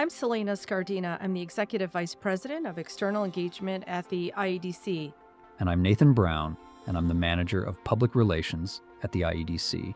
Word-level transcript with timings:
I'm 0.00 0.08
Selena 0.08 0.52
Scardina. 0.52 1.18
I'm 1.20 1.34
the 1.34 1.42
Executive 1.42 1.92
Vice 1.92 2.14
President 2.14 2.66
of 2.66 2.78
External 2.78 3.22
Engagement 3.22 3.84
at 3.86 4.08
the 4.08 4.32
IEDC. 4.34 5.12
And 5.58 5.68
I'm 5.68 5.82
Nathan 5.82 6.14
Brown, 6.14 6.56
and 6.86 6.96
I'm 6.96 7.06
the 7.06 7.12
Manager 7.12 7.62
of 7.62 7.84
Public 7.84 8.14
Relations 8.14 8.80
at 9.02 9.12
the 9.12 9.20
IEDC. 9.20 9.94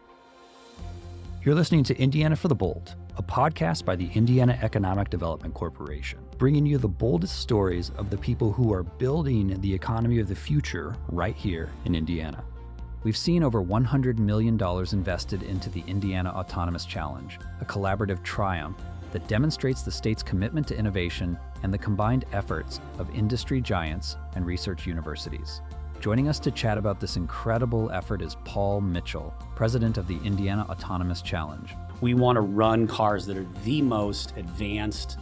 You're 1.42 1.54
listening 1.54 1.84
to 1.84 1.98
Indiana 1.98 2.36
for 2.36 2.48
the 2.48 2.54
Bold, 2.54 2.96
a 3.16 3.22
podcast 3.22 3.86
by 3.86 3.96
the 3.96 4.10
Indiana 4.12 4.58
Economic 4.60 5.08
Development 5.08 5.54
Corporation, 5.54 6.18
bringing 6.36 6.66
you 6.66 6.76
the 6.76 6.86
boldest 6.86 7.38
stories 7.38 7.90
of 7.96 8.10
the 8.10 8.18
people 8.18 8.52
who 8.52 8.74
are 8.74 8.82
building 8.82 9.58
the 9.62 9.72
economy 9.72 10.18
of 10.18 10.28
the 10.28 10.34
future 10.34 10.94
right 11.08 11.34
here 11.34 11.70
in 11.86 11.94
Indiana. 11.94 12.44
We've 13.04 13.16
seen 13.16 13.42
over 13.42 13.62
$100 13.62 14.18
million 14.18 14.58
invested 14.92 15.44
into 15.44 15.70
the 15.70 15.82
Indiana 15.86 16.30
Autonomous 16.30 16.84
Challenge, 16.84 17.38
a 17.62 17.64
collaborative 17.64 18.22
triumph 18.22 18.76
that 19.14 19.28
demonstrates 19.28 19.82
the 19.82 19.92
state's 19.92 20.24
commitment 20.24 20.66
to 20.66 20.76
innovation 20.76 21.38
and 21.62 21.72
the 21.72 21.78
combined 21.78 22.24
efforts 22.32 22.80
of 22.98 23.08
industry 23.14 23.60
giants 23.60 24.16
and 24.34 24.44
research 24.44 24.88
universities. 24.88 25.62
Joining 26.00 26.28
us 26.28 26.40
to 26.40 26.50
chat 26.50 26.78
about 26.78 26.98
this 26.98 27.16
incredible 27.16 27.92
effort 27.92 28.20
is 28.20 28.36
Paul 28.44 28.80
Mitchell, 28.80 29.32
president 29.54 29.98
of 29.98 30.08
the 30.08 30.18
Indiana 30.24 30.66
Autonomous 30.68 31.22
Challenge. 31.22 31.76
We 32.00 32.14
want 32.14 32.34
to 32.36 32.40
run 32.40 32.88
cars 32.88 33.24
that 33.26 33.36
are 33.36 33.46
the 33.62 33.80
most 33.82 34.36
advanced 34.36 35.18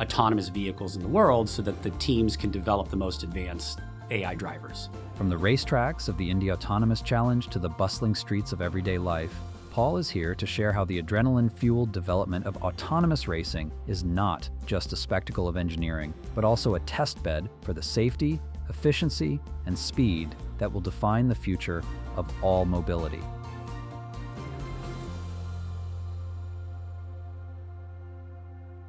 autonomous 0.00 0.48
vehicles 0.48 0.96
in 0.96 1.02
the 1.02 1.08
world 1.08 1.46
so 1.46 1.60
that 1.60 1.82
the 1.82 1.90
teams 1.90 2.38
can 2.38 2.50
develop 2.50 2.88
the 2.88 2.96
most 2.96 3.22
advanced 3.22 3.80
AI 4.10 4.34
drivers. 4.34 4.88
From 5.14 5.28
the 5.28 5.36
racetracks 5.36 6.08
of 6.08 6.16
the 6.16 6.30
Indy 6.30 6.52
Autonomous 6.52 7.02
Challenge 7.02 7.48
to 7.48 7.58
the 7.58 7.68
bustling 7.68 8.14
streets 8.14 8.52
of 8.52 8.62
everyday 8.62 8.96
life, 8.96 9.34
Paul 9.76 9.98
is 9.98 10.08
here 10.08 10.34
to 10.34 10.46
share 10.46 10.72
how 10.72 10.86
the 10.86 11.02
adrenaline 11.02 11.52
fueled 11.52 11.92
development 11.92 12.46
of 12.46 12.56
autonomous 12.62 13.28
racing 13.28 13.70
is 13.86 14.04
not 14.04 14.48
just 14.64 14.94
a 14.94 14.96
spectacle 14.96 15.48
of 15.48 15.58
engineering, 15.58 16.14
but 16.34 16.46
also 16.46 16.76
a 16.76 16.80
test 16.80 17.22
bed 17.22 17.50
for 17.60 17.74
the 17.74 17.82
safety, 17.82 18.40
efficiency, 18.70 19.38
and 19.66 19.78
speed 19.78 20.34
that 20.56 20.72
will 20.72 20.80
define 20.80 21.28
the 21.28 21.34
future 21.34 21.82
of 22.16 22.26
all 22.42 22.64
mobility. 22.64 23.20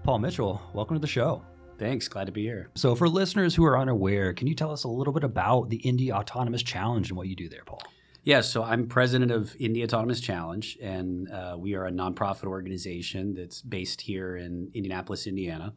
Paul 0.05 0.19
Mitchell, 0.19 0.61
welcome 0.71 0.95
to 0.95 1.01
the 1.01 1.05
show. 1.05 1.43
Thanks, 1.77 2.07
glad 2.07 2.27
to 2.27 2.31
be 2.31 2.43
here. 2.43 2.69
So, 2.75 2.95
for 2.95 3.09
listeners 3.09 3.53
who 3.53 3.65
are 3.65 3.77
unaware, 3.77 4.31
can 4.31 4.47
you 4.47 4.55
tell 4.55 4.71
us 4.71 4.85
a 4.85 4.87
little 4.87 5.11
bit 5.11 5.25
about 5.25 5.67
the 5.67 5.81
Indy 5.85 6.13
Autonomous 6.13 6.63
Challenge 6.63 7.09
and 7.09 7.17
what 7.17 7.27
you 7.27 7.35
do 7.35 7.49
there, 7.49 7.65
Paul? 7.65 7.81
Yeah, 8.27 8.41
so 8.41 8.61
I'm 8.61 8.87
president 8.87 9.31
of 9.31 9.55
Indy 9.57 9.85
Autonomous 9.85 10.19
Challenge, 10.19 10.77
and 10.81 11.31
uh, 11.31 11.55
we 11.57 11.75
are 11.75 11.85
a 11.85 11.91
nonprofit 11.91 12.43
organization 12.43 13.33
that's 13.33 13.61
based 13.61 14.01
here 14.01 14.35
in 14.35 14.69
Indianapolis, 14.73 15.27
Indiana. 15.27 15.73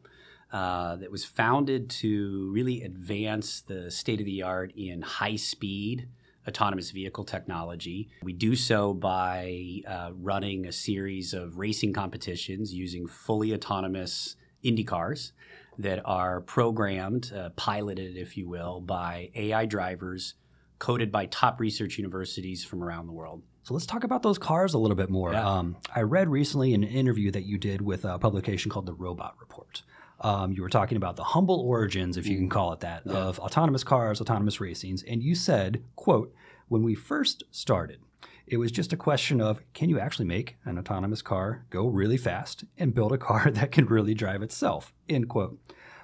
Uh, 0.51 0.97
that 0.97 1.09
was 1.09 1.23
founded 1.23 1.89
to 1.89 2.51
really 2.51 2.83
advance 2.83 3.61
the 3.61 3.89
state 3.89 4.19
of 4.19 4.25
the 4.25 4.43
art 4.43 4.73
in 4.75 5.01
high 5.01 5.37
speed 5.37 6.09
autonomous 6.45 6.91
vehicle 6.91 7.23
technology. 7.23 8.09
We 8.21 8.33
do 8.33 8.57
so 8.57 8.93
by 8.93 9.83
uh, 9.87 10.11
running 10.13 10.65
a 10.65 10.73
series 10.73 11.33
of 11.33 11.57
racing 11.57 11.93
competitions 11.93 12.73
using 12.73 13.07
fully 13.07 13.53
autonomous 13.53 14.35
Indy 14.61 14.83
cars 14.83 15.31
that 15.77 16.01
are 16.03 16.41
programmed, 16.41 17.31
uh, 17.33 17.51
piloted, 17.51 18.17
if 18.17 18.35
you 18.35 18.49
will, 18.49 18.81
by 18.81 19.29
AI 19.35 19.65
drivers 19.65 20.33
coded 20.81 21.11
by 21.11 21.27
top 21.27 21.59
research 21.59 21.99
universities 21.99 22.65
from 22.65 22.83
around 22.83 23.05
the 23.05 23.13
world. 23.13 23.43
So 23.61 23.75
let's 23.75 23.85
talk 23.85 24.03
about 24.03 24.23
those 24.23 24.39
cars 24.39 24.73
a 24.73 24.79
little 24.79 24.97
bit 24.97 25.11
more. 25.11 25.31
Yeah. 25.31 25.47
Um, 25.47 25.77
I 25.95 26.01
read 26.01 26.27
recently 26.27 26.73
in 26.73 26.83
an 26.83 26.89
interview 26.89 27.29
that 27.31 27.43
you 27.43 27.59
did 27.59 27.83
with 27.83 28.03
a 28.03 28.17
publication 28.17 28.71
called 28.71 28.87
the 28.87 28.93
Robot 28.93 29.35
Report. 29.39 29.83
Um, 30.21 30.51
you 30.51 30.63
were 30.63 30.69
talking 30.69 30.97
about 30.97 31.17
the 31.17 31.23
humble 31.23 31.59
origins, 31.59 32.17
if 32.17 32.25
you 32.25 32.35
can 32.35 32.47
mm. 32.47 32.51
call 32.51 32.73
it 32.73 32.79
that, 32.79 33.03
yeah. 33.05 33.13
of 33.13 33.39
autonomous 33.39 33.83
cars, 33.83 34.21
autonomous 34.21 34.57
racings, 34.57 35.03
and 35.07 35.21
you 35.21 35.35
said, 35.35 35.83
"quote 35.95 36.33
When 36.67 36.81
we 36.81 36.95
first 36.95 37.43
started, 37.51 37.99
it 38.47 38.57
was 38.57 38.71
just 38.71 38.91
a 38.91 38.97
question 38.97 39.39
of 39.39 39.61
can 39.73 39.87
you 39.87 39.99
actually 39.99 40.25
make 40.25 40.57
an 40.65 40.79
autonomous 40.79 41.21
car 41.21 41.63
go 41.69 41.85
really 41.85 42.17
fast 42.17 42.63
and 42.77 42.95
build 42.95 43.13
a 43.13 43.19
car 43.19 43.51
that 43.53 43.71
can 43.71 43.85
really 43.85 44.15
drive 44.15 44.41
itself?" 44.41 44.93
End 45.07 45.29
quote. 45.29 45.59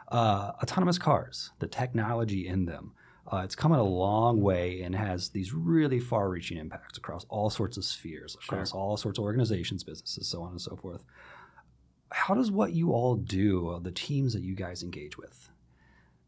Uh, 0.07 0.51
autonomous 0.61 0.99
cars, 0.99 1.51
the 1.59 1.67
technology 1.67 2.47
in 2.47 2.65
them, 2.65 2.93
uh, 3.31 3.41
it's 3.43 3.55
come 3.55 3.73
a 3.73 3.83
long 3.83 4.41
way 4.41 4.81
and 4.81 4.95
has 4.95 5.29
these 5.29 5.53
really 5.53 5.99
far 5.99 6.29
reaching 6.29 6.57
impacts 6.57 6.97
across 6.97 7.25
all 7.29 7.49
sorts 7.49 7.75
of 7.75 7.83
spheres, 7.83 8.35
across 8.35 8.71
sure. 8.71 8.79
all 8.79 8.95
sorts 8.95 9.19
of 9.19 9.25
organizations, 9.25 9.83
businesses, 9.83 10.27
so 10.27 10.41
on 10.41 10.51
and 10.51 10.61
so 10.61 10.75
forth. 10.75 11.03
How 12.11 12.33
does 12.33 12.51
what 12.51 12.71
you 12.71 12.93
all 12.93 13.15
do, 13.15 13.69
uh, 13.69 13.79
the 13.79 13.91
teams 13.91 14.33
that 14.33 14.43
you 14.43 14.55
guys 14.55 14.81
engage 14.81 15.17
with, 15.17 15.49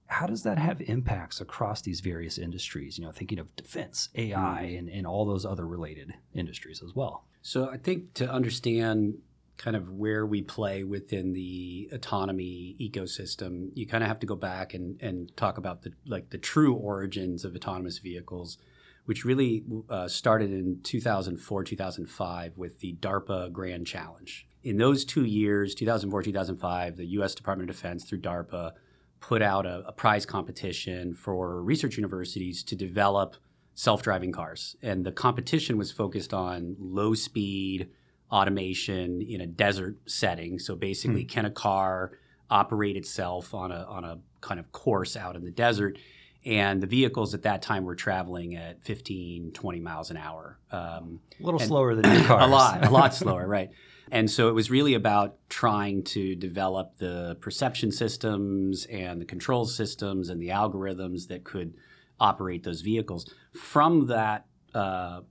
how 0.07 0.25
does 0.25 0.43
that 0.43 0.57
have 0.57 0.81
impacts 0.81 1.39
across 1.39 1.81
these 1.81 2.01
various 2.01 2.37
industries? 2.37 2.97
You 2.97 3.05
know, 3.05 3.11
thinking 3.11 3.39
of 3.39 3.55
defense, 3.55 4.09
AI, 4.15 4.33
mm-hmm. 4.33 4.77
and, 4.77 4.89
and 4.89 5.07
all 5.07 5.25
those 5.25 5.45
other 5.45 5.65
related 5.65 6.13
industries 6.33 6.81
as 6.83 6.95
well. 6.95 7.25
So 7.41 7.69
I 7.69 7.77
think 7.77 8.13
to 8.15 8.29
understand 8.29 9.19
kind 9.59 9.75
of 9.75 9.91
where 9.91 10.25
we 10.25 10.41
play 10.41 10.85
within 10.85 11.33
the 11.33 11.89
autonomy 11.91 12.77
ecosystem, 12.79 13.69
you 13.75 13.85
kind 13.85 14.03
of 14.03 14.07
have 14.07 14.19
to 14.19 14.25
go 14.25 14.35
back 14.35 14.73
and, 14.73 14.99
and 15.01 15.35
talk 15.35 15.57
about 15.57 15.83
the 15.83 15.91
like 16.07 16.29
the 16.29 16.37
true 16.37 16.73
origins 16.73 17.43
of 17.43 17.53
autonomous 17.53 17.99
vehicles, 17.99 18.57
which 19.03 19.25
really 19.25 19.65
uh, 19.89 20.07
started 20.07 20.49
in 20.49 20.79
2004 20.81 21.63
2005 21.65 22.57
with 22.57 22.79
the 22.79 22.95
DARPA 23.01 23.51
Grand 23.51 23.85
Challenge. 23.85 24.47
In 24.63 24.77
those 24.77 25.03
two 25.03 25.25
years, 25.25 25.75
2004 25.75 26.23
2005, 26.23 26.95
the 26.95 27.05
U.S. 27.07 27.35
Department 27.35 27.69
of 27.69 27.75
Defense 27.75 28.05
through 28.05 28.21
DARPA 28.21 28.71
put 29.19 29.41
out 29.41 29.65
a, 29.65 29.83
a 29.85 29.91
prize 29.91 30.25
competition 30.25 31.13
for 31.13 31.61
research 31.61 31.97
universities 31.97 32.63
to 32.63 32.77
develop 32.77 33.35
self-driving 33.75 34.31
cars, 34.31 34.77
and 34.81 35.05
the 35.05 35.11
competition 35.11 35.77
was 35.77 35.91
focused 35.91 36.33
on 36.33 36.77
low 36.79 37.13
speed 37.13 37.89
automation 38.31 39.21
in 39.21 39.41
a 39.41 39.47
desert 39.47 39.97
setting. 40.05 40.59
So 40.59 40.75
basically, 40.75 41.23
hmm. 41.23 41.29
can 41.29 41.45
a 41.45 41.51
car 41.51 42.11
operate 42.49 42.95
itself 42.95 43.53
on 43.53 43.71
a 43.71 43.83
on 43.83 44.03
a 44.03 44.19
kind 44.41 44.59
of 44.59 44.71
course 44.71 45.15
out 45.15 45.35
in 45.35 45.43
the 45.43 45.51
desert? 45.51 45.97
And 46.45 46.81
the 46.81 46.87
vehicles 46.87 47.33
at 47.33 47.43
that 47.43 47.61
time 47.61 47.83
were 47.83 47.95
traveling 47.95 48.55
at 48.55 48.81
15, 48.83 49.51
20 49.51 49.79
miles 49.81 50.09
an 50.09 50.15
hour. 50.15 50.57
Um, 50.71 51.19
a 51.39 51.43
little 51.43 51.59
slower 51.59 51.95
than 51.95 52.11
your 52.13 52.23
cars. 52.25 52.43
a 52.43 52.47
lot, 52.47 52.85
a 52.85 52.89
lot 52.89 53.13
slower, 53.13 53.45
right. 53.47 53.69
And 54.11 54.29
so 54.29 54.47
it 54.47 54.53
was 54.53 54.71
really 54.71 54.93
about 54.93 55.35
trying 55.49 56.03
to 56.03 56.35
develop 56.35 56.97
the 56.97 57.37
perception 57.41 57.91
systems 57.91 58.85
and 58.85 59.21
the 59.21 59.25
control 59.25 59.65
systems 59.65 60.29
and 60.29 60.41
the 60.41 60.47
algorithms 60.47 61.27
that 61.27 61.43
could 61.43 61.73
operate 62.19 62.63
those 62.63 62.81
vehicles. 62.81 63.31
From 63.53 64.07
that, 64.07 64.45
uh, 64.73 65.21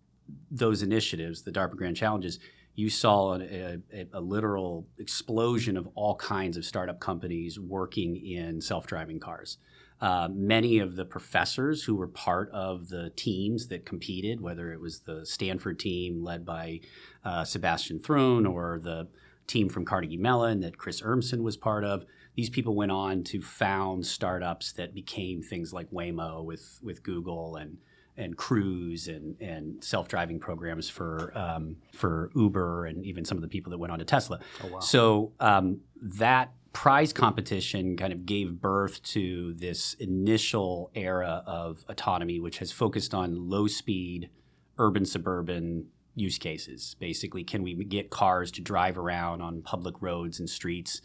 those 0.51 0.83
initiatives, 0.83 1.43
the 1.43 1.51
DARPA 1.51 1.77
Grand 1.77 1.97
Challenges, 1.97 2.39
you 2.79 2.89
saw 2.89 3.35
a, 3.35 3.81
a, 3.93 4.07
a, 4.13 4.21
literal 4.21 4.87
explosion 4.99 5.77
of 5.77 5.89
all 5.97 6.15
kinds 6.15 6.57
of 6.57 6.65
startup 6.65 7.01
companies 7.01 7.59
working 7.59 8.15
in 8.15 8.61
self-driving 8.61 9.19
cars. 9.19 9.59
Uh, 10.01 10.29
many 10.33 10.79
of 10.79 10.95
the 10.95 11.05
professors 11.05 11.83
who 11.83 11.97
were 11.97 12.07
part 12.07 12.49
of 12.53 12.89
the 12.89 13.11
teams 13.17 13.67
that 13.67 13.85
competed, 13.85 14.41
whether 14.41 14.73
it 14.73 14.81
was 14.81 15.01
the 15.01 15.27
Stanford 15.27 15.81
team 15.81 16.23
led 16.23 16.47
by 16.47 16.79
uh, 17.25 17.45
Sebastian 17.45 17.99
Thrun 17.99 18.47
or 18.47 18.79
the 18.79 19.09
team 19.49 19.69
from 19.69 19.85
Carnegie 19.85 20.17
Mellon 20.17 20.61
that 20.61 20.79
Chris 20.79 21.03
Urmson 21.03 21.43
was 21.43 21.57
part 21.57 21.83
of, 21.83 22.05
these 22.37 22.49
people 22.49 22.77
went 22.77 22.93
on 22.93 23.25
to 23.25 23.43
found 23.43 24.07
startups 24.07 24.71
that 24.75 24.95
became 24.95 25.43
things 25.43 25.73
like 25.73 25.91
Waymo 25.91 26.45
with 26.45 26.79
with 26.81 27.03
Google 27.03 27.57
and 27.57 27.79
and 28.19 28.37
Cruise 28.37 29.09
and 29.09 29.41
and 29.41 29.83
self 29.83 30.09
driving 30.09 30.39
programs 30.39 30.91
for 30.91 31.33
um, 31.35 31.77
for 31.95 32.31
Uber 32.35 32.87
and 32.87 33.07
even 33.07 33.25
some 33.25 33.39
of 33.39 33.43
the 33.43 33.49
people 33.49 33.71
that 33.71 33.79
went 33.79 33.93
on 33.93 34.01
to 34.01 34.05
Tesla. 34.05 34.41
Oh, 34.63 34.67
wow. 34.67 34.79
So 34.81 35.33
um, 35.41 35.81
that 36.03 36.53
prize 36.73 37.13
competition 37.13 37.97
kind 37.97 38.13
of 38.13 38.27
gave 38.27 38.61
birth 38.61 39.03
to 39.03 39.55
this 39.55 39.95
initial 39.95 40.91
era 40.95 41.43
of 41.47 41.85
autonomy, 41.89 42.41
which 42.41 42.59
has 42.59 42.71
focused 42.71 43.15
on 43.15 43.49
low 43.49 43.67
speed, 43.67 44.29
urban 44.77 45.05
suburban 45.05 45.87
use 46.15 46.39
cases. 46.39 46.97
Basically, 46.99 47.45
can 47.45 47.63
we 47.63 47.75
get 47.85 48.11
cars 48.11 48.51
to 48.53 48.61
drive 48.61 48.99
around 48.99 49.41
on 49.41 49.63
public 49.63 49.95
roads 50.01 50.39
and 50.39 50.51
streets? 50.51 51.01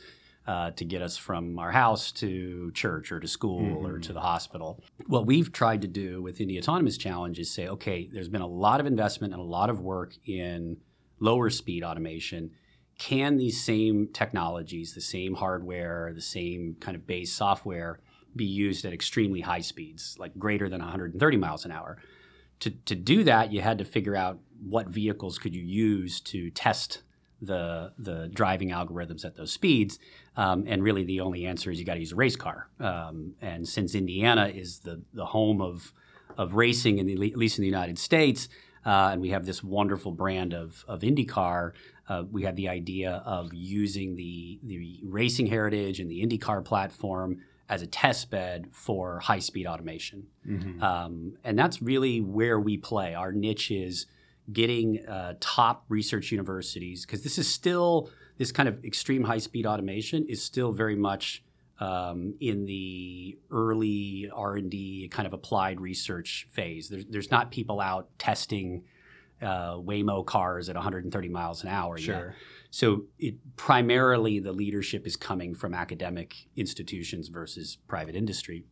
Uh, 0.46 0.72
to 0.72 0.84
get 0.84 1.02
us 1.02 1.16
from 1.16 1.58
our 1.58 1.72
house 1.72 2.12
to 2.12 2.72
church 2.74 3.12
or 3.12 3.20
to 3.20 3.28
school 3.28 3.62
mm-hmm. 3.62 3.86
or 3.86 4.00
to 4.00 4.12
the 4.12 4.20
hospital. 4.20 4.84
What 5.08 5.26
we've 5.26 5.52
tried 5.52 5.82
to 5.84 5.88
do 5.88 6.22
with 6.22 6.38
the 6.38 6.58
Autonomous 6.58 6.98
Challenge 6.98 7.40
is 7.40 7.50
say, 7.50 7.68
okay, 7.68 8.10
there's 8.12 8.30
been 8.30 8.42
a 8.42 8.48
lot 8.48 8.80
of 8.80 8.86
investment 8.86 9.34
and 9.34 9.42
a 9.42 9.46
lot 9.46 9.70
of 9.70 9.80
work 9.80 10.14
in 10.26 10.78
lower 11.20 11.50
speed 11.50 11.84
automation. 11.84 12.52
Can 13.00 13.38
these 13.38 13.64
same 13.64 14.10
technologies, 14.14 14.94
the 14.94 15.02
same 15.02 15.36
hardware, 15.36 16.12
the 16.14 16.22
same 16.22 16.76
kind 16.80 16.96
of 16.96 17.08
base 17.08 17.32
software 17.32 18.00
be 18.36 18.46
used 18.46 18.84
at 18.86 18.94
extremely 18.94 19.42
high 19.42 19.62
speeds, 19.62 20.18
like 20.20 20.38
greater 20.38 20.68
than 20.68 20.80
130 20.80 21.38
miles 21.38 21.64
an 21.66 21.72
hour? 21.72 21.98
To, 22.60 22.70
to 22.70 22.96
do 22.96 23.24
that, 23.24 23.52
you 23.52 23.62
had 23.62 23.78
to 23.78 23.86
figure 23.86 24.16
out 24.16 24.40
what 24.62 24.88
vehicles 24.88 25.38
could 25.38 25.56
you 25.56 25.64
use 25.64 26.20
to 26.22 26.50
test 26.52 27.02
the 27.42 27.92
the 27.98 28.30
driving 28.34 28.70
algorithms 28.70 29.26
at 29.26 29.36
those 29.36 29.52
speeds. 29.52 30.00
Um, 30.36 30.66
and 30.68 30.84
really, 30.84 31.04
the 31.04 31.22
only 31.22 31.46
answer 31.46 31.70
is 31.70 31.80
you 31.80 31.86
got 31.86 31.96
to 31.96 32.00
use 32.00 32.12
a 32.12 32.16
race 32.16 32.36
car. 32.36 32.70
Um, 32.80 33.34
and 33.42 33.68
since 33.68 33.96
Indiana 33.96 34.48
is 34.48 34.80
the 34.80 35.02
the 35.14 35.26
home 35.26 35.62
of 35.62 35.94
of 36.38 36.56
racing, 36.56 36.98
in 36.98 37.06
the, 37.06 37.14
at 37.32 37.38
least 37.38 37.58
in 37.60 37.62
the 37.62 37.68
United 37.68 38.00
States, 38.00 38.50
uh, 38.86 39.10
and 39.12 39.22
we 39.22 39.30
have 39.30 39.46
this 39.46 39.64
wonderful 39.64 40.12
brand 40.12 40.54
of 40.54 40.84
of 40.88 41.02
IndyCar. 41.02 41.74
Uh, 42.10 42.24
we 42.30 42.44
had 42.44 42.56
the 42.56 42.68
idea 42.68 43.22
of 43.26 43.54
using 43.54 44.16
the 44.16 44.60
the 44.64 45.00
racing 45.04 45.48
heritage 45.48 46.00
and 46.00 46.10
the 46.10 46.26
IndyCar 46.26 46.66
platform 46.66 47.40
as 47.70 47.82
a 47.82 47.88
test 47.88 48.30
bed 48.30 48.68
for 48.72 49.20
high 49.20 49.40
speed 49.40 49.66
automation. 49.66 50.28
Mm-hmm. 50.48 50.84
Um, 50.84 51.38
and 51.44 51.58
that's 51.58 51.82
really 51.82 52.20
where 52.22 52.60
we 52.60 52.78
play. 52.78 53.16
Our 53.16 53.32
niche 53.32 53.72
is 53.72 54.06
getting 54.52 55.06
uh, 55.06 55.36
top 55.40 55.86
research 55.88 56.32
universities 56.32 57.06
because 57.06 57.24
this 57.24 57.38
is 57.38 57.52
still 57.52 58.10
this 58.44 58.52
kind 58.52 58.68
of 58.68 58.84
extreme 58.84 59.24
high 59.24 59.38
speed 59.38 59.66
automation 59.66 60.26
is 60.28 60.44
still 60.44 60.74
very 60.74 60.98
much 60.98 61.46
um, 61.80 62.34
in 62.42 62.66
the 62.66 63.38
early 63.50 64.30
R 64.34 64.58
and 64.58 64.70
D 64.70 65.08
kind 65.10 65.26
of 65.26 65.32
applied 65.32 65.80
research 65.80 66.46
phase. 66.52 66.90
There's, 66.90 67.06
there's 67.06 67.32
not 67.32 67.52
people 67.52 67.80
out 67.80 68.10
testing 68.20 68.84
uh, 69.42 69.76
Waymo 69.76 70.26
cars 70.26 70.68
at 70.68 70.76
130 70.76 71.30
miles 71.30 71.64
an 71.64 71.70
hour 71.70 71.98
sure. 71.98 72.16
yet. 72.16 72.36
So 72.70 73.06
it 73.18 73.36
primarily 73.56 74.40
the 74.40 74.52
leadership 74.52 75.08
is 75.08 75.16
coming 75.16 75.56
from 75.56 75.74
academic 75.74 76.36
institutions 76.58 77.30
versus 77.30 77.78
private 77.88 78.14
industry. 78.14 78.66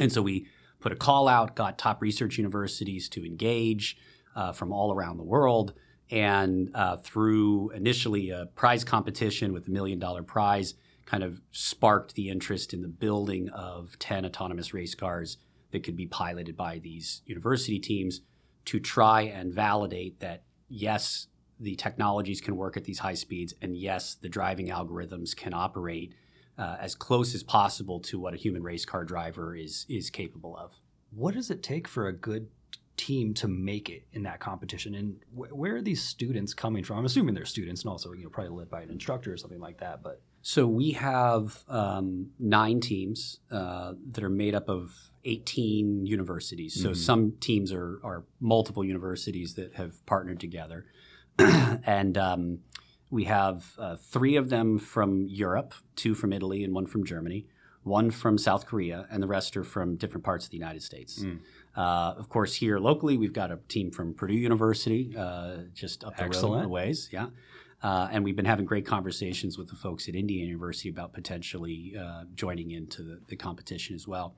And 0.00 0.12
so 0.12 0.20
we 0.20 0.48
put 0.80 0.90
a 0.90 0.96
call 0.96 1.28
out, 1.28 1.54
got 1.54 1.78
top 1.78 2.02
research 2.02 2.38
universities 2.38 3.08
to 3.10 3.24
engage 3.24 3.96
uh, 4.34 4.52
from 4.52 4.72
all 4.72 4.92
around 4.92 5.18
the 5.18 5.22
world. 5.22 5.74
And 6.10 6.70
uh, 6.74 6.96
through 6.96 7.70
initially 7.70 8.30
a 8.30 8.46
prize 8.46 8.84
competition 8.84 9.52
with 9.52 9.68
a 9.68 9.70
million 9.70 9.98
dollar 9.98 10.22
prize, 10.22 10.74
kind 11.06 11.22
of 11.22 11.40
sparked 11.50 12.14
the 12.14 12.28
interest 12.28 12.72
in 12.72 12.82
the 12.82 12.88
building 12.88 13.48
of 13.50 13.98
10 13.98 14.24
autonomous 14.24 14.72
race 14.72 14.94
cars 14.94 15.38
that 15.72 15.82
could 15.82 15.96
be 15.96 16.06
piloted 16.06 16.56
by 16.56 16.78
these 16.78 17.22
university 17.26 17.78
teams 17.78 18.20
to 18.66 18.78
try 18.78 19.22
and 19.22 19.52
validate 19.52 20.20
that, 20.20 20.44
yes, 20.68 21.26
the 21.58 21.74
technologies 21.74 22.40
can 22.40 22.56
work 22.56 22.76
at 22.76 22.84
these 22.84 23.00
high 23.00 23.14
speeds, 23.14 23.54
and 23.60 23.76
yes, 23.76 24.14
the 24.14 24.28
driving 24.28 24.68
algorithms 24.68 25.36
can 25.36 25.52
operate 25.52 26.14
uh, 26.56 26.76
as 26.80 26.94
close 26.94 27.34
as 27.34 27.42
possible 27.42 28.00
to 28.00 28.18
what 28.18 28.34
a 28.34 28.36
human 28.36 28.62
race 28.62 28.84
car 28.84 29.04
driver 29.04 29.56
is 29.56 29.86
is 29.88 30.10
capable 30.10 30.56
of. 30.56 30.74
What 31.10 31.34
does 31.34 31.50
it 31.50 31.62
take 31.62 31.88
for 31.88 32.06
a 32.06 32.12
good 32.12 32.48
team 33.00 33.32
to 33.34 33.48
make 33.48 33.88
it 33.88 34.04
in 34.12 34.22
that 34.24 34.40
competition? 34.40 34.94
And 34.94 35.16
wh- 35.34 35.56
where 35.56 35.76
are 35.76 35.82
these 35.82 36.02
students 36.02 36.52
coming 36.52 36.84
from? 36.84 36.98
I'm 36.98 37.04
assuming 37.06 37.34
they're 37.34 37.44
students, 37.46 37.82
and 37.82 37.90
also 37.90 38.12
you 38.12 38.24
know 38.24 38.30
probably 38.30 38.56
led 38.56 38.70
by 38.70 38.82
an 38.82 38.90
instructor 38.90 39.32
or 39.32 39.36
something 39.36 39.60
like 39.60 39.78
that. 39.78 40.02
But 40.02 40.20
so 40.42 40.66
we 40.66 40.92
have 40.92 41.64
um, 41.68 42.30
nine 42.38 42.80
teams 42.80 43.40
uh, 43.50 43.94
that 44.12 44.24
are 44.24 44.30
made 44.30 44.54
up 44.54 44.68
of 44.68 44.94
18 45.24 46.06
universities. 46.06 46.74
So 46.74 46.90
mm-hmm. 46.90 46.94
some 46.94 47.32
teams 47.40 47.72
are, 47.72 48.00
are 48.02 48.24
multiple 48.40 48.84
universities 48.84 49.54
that 49.54 49.74
have 49.74 50.04
partnered 50.06 50.40
together. 50.40 50.86
and 51.38 52.16
um, 52.16 52.60
we 53.10 53.24
have 53.24 53.74
uh, 53.78 53.96
three 53.96 54.36
of 54.36 54.48
them 54.48 54.78
from 54.78 55.26
Europe, 55.28 55.74
two 55.96 56.14
from 56.14 56.32
Italy, 56.32 56.64
and 56.64 56.72
one 56.74 56.86
from 56.86 57.04
Germany, 57.04 57.46
one 57.82 58.10
from 58.10 58.38
South 58.38 58.66
Korea, 58.66 59.06
and 59.10 59.22
the 59.22 59.26
rest 59.26 59.56
are 59.56 59.64
from 59.64 59.96
different 59.96 60.24
parts 60.24 60.44
of 60.44 60.50
the 60.50 60.56
United 60.56 60.82
States. 60.82 61.22
Mm. 61.22 61.40
Uh, 61.76 62.14
of 62.16 62.28
course, 62.28 62.54
here 62.54 62.78
locally, 62.78 63.16
we've 63.16 63.32
got 63.32 63.50
a 63.50 63.58
team 63.68 63.90
from 63.90 64.12
Purdue 64.14 64.34
University, 64.34 65.14
uh, 65.16 65.58
just 65.72 66.04
up 66.04 66.16
the 66.16 66.24
Excellent. 66.24 66.62
road 66.62 66.66
a 66.66 66.68
ways. 66.68 67.08
Yeah. 67.12 67.26
Uh, 67.82 68.08
and 68.10 68.24
we've 68.24 68.36
been 68.36 68.44
having 68.44 68.66
great 68.66 68.84
conversations 68.84 69.56
with 69.56 69.68
the 69.68 69.76
folks 69.76 70.08
at 70.08 70.14
Indiana 70.14 70.46
University 70.46 70.90
about 70.90 71.12
potentially 71.12 71.94
uh, 71.98 72.24
joining 72.34 72.72
into 72.72 73.02
the, 73.02 73.20
the, 73.28 73.36
competition 73.36 73.94
as 73.94 74.06
well. 74.06 74.34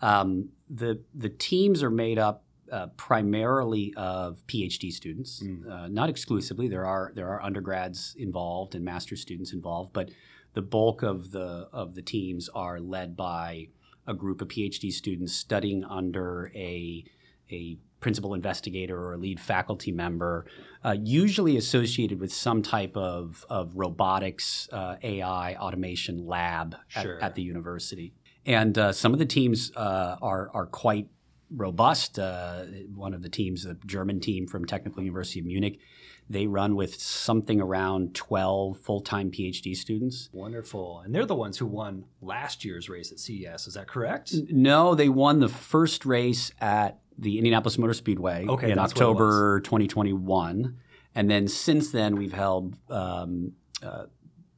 Um, 0.00 0.50
the 0.70 1.00
the 1.12 1.30
teams 1.30 1.82
are 1.82 1.90
made 1.90 2.18
up 2.18 2.44
uh, 2.70 2.88
primarily 2.96 3.92
of 3.96 4.46
PhD 4.46 4.92
students, 4.92 5.42
mm. 5.42 5.68
uh, 5.68 5.88
not 5.88 6.08
exclusively. 6.08 6.68
There 6.68 6.86
are 6.86 7.10
there 7.14 7.28
are 7.28 7.42
undergrads 7.42 8.14
involved 8.18 8.74
and 8.76 8.84
master's 8.84 9.20
students 9.20 9.52
involved, 9.52 9.92
but 9.92 10.10
the 10.52 10.62
bulk 10.62 11.02
of 11.02 11.32
the 11.32 11.68
of 11.72 11.94
the 11.94 12.02
teams 12.02 12.48
are 12.54 12.78
led 12.78 13.16
by 13.16 13.68
a 14.06 14.14
group 14.14 14.40
of 14.40 14.48
PhD 14.48 14.90
students 14.92 15.34
studying 15.34 15.84
under 15.84 16.50
a 16.54 17.04
a 17.50 17.78
principal 18.00 18.34
investigator 18.34 18.98
or 18.98 19.14
a 19.14 19.16
lead 19.16 19.40
faculty 19.40 19.90
member, 19.90 20.46
uh, 20.84 20.96
usually 21.02 21.56
associated 21.56 22.20
with 22.20 22.32
some 22.32 22.62
type 22.62 22.96
of, 22.96 23.44
of 23.48 23.72
robotics, 23.74 24.68
uh, 24.72 24.96
AI, 25.02 25.54
automation 25.54 26.26
lab 26.26 26.76
at, 26.94 27.02
sure. 27.02 27.22
at 27.22 27.34
the 27.34 27.42
university. 27.42 28.12
And 28.44 28.76
uh, 28.78 28.92
some 28.92 29.12
of 29.12 29.18
the 29.18 29.26
teams 29.26 29.72
uh, 29.74 30.16
are, 30.22 30.50
are 30.54 30.66
quite 30.66 31.08
robust. 31.50 32.18
Uh, 32.18 32.64
one 32.94 33.14
of 33.14 33.22
the 33.22 33.28
teams, 33.28 33.64
the 33.64 33.76
German 33.86 34.20
team 34.20 34.46
from 34.46 34.64
Technical 34.64 35.02
University 35.02 35.40
of 35.40 35.46
Munich, 35.46 35.80
they 36.28 36.46
run 36.46 36.74
with 36.74 36.96
something 36.96 37.60
around 37.60 38.14
12 38.14 38.78
full-time 38.78 39.30
PhD 39.30 39.76
students. 39.76 40.28
Wonderful. 40.32 41.00
And 41.04 41.14
they're 41.14 41.26
the 41.26 41.36
ones 41.36 41.58
who 41.58 41.66
won 41.66 42.04
last 42.20 42.64
year's 42.64 42.88
race 42.88 43.12
at 43.12 43.18
CES. 43.18 43.66
Is 43.66 43.74
that 43.74 43.86
correct? 43.86 44.34
No, 44.50 44.94
they 44.94 45.08
won 45.08 45.38
the 45.38 45.48
first 45.48 46.04
race 46.04 46.50
at 46.60 46.98
the 47.18 47.38
Indianapolis 47.38 47.78
Motor 47.78 47.94
Speedway 47.94 48.44
okay, 48.46 48.70
in 48.70 48.78
October 48.78 49.60
2021. 49.60 50.76
And 51.14 51.30
then 51.30 51.48
since 51.48 51.92
then, 51.92 52.16
we've 52.16 52.32
held 52.32 52.76
um, 52.90 53.52
uh, 53.82 54.04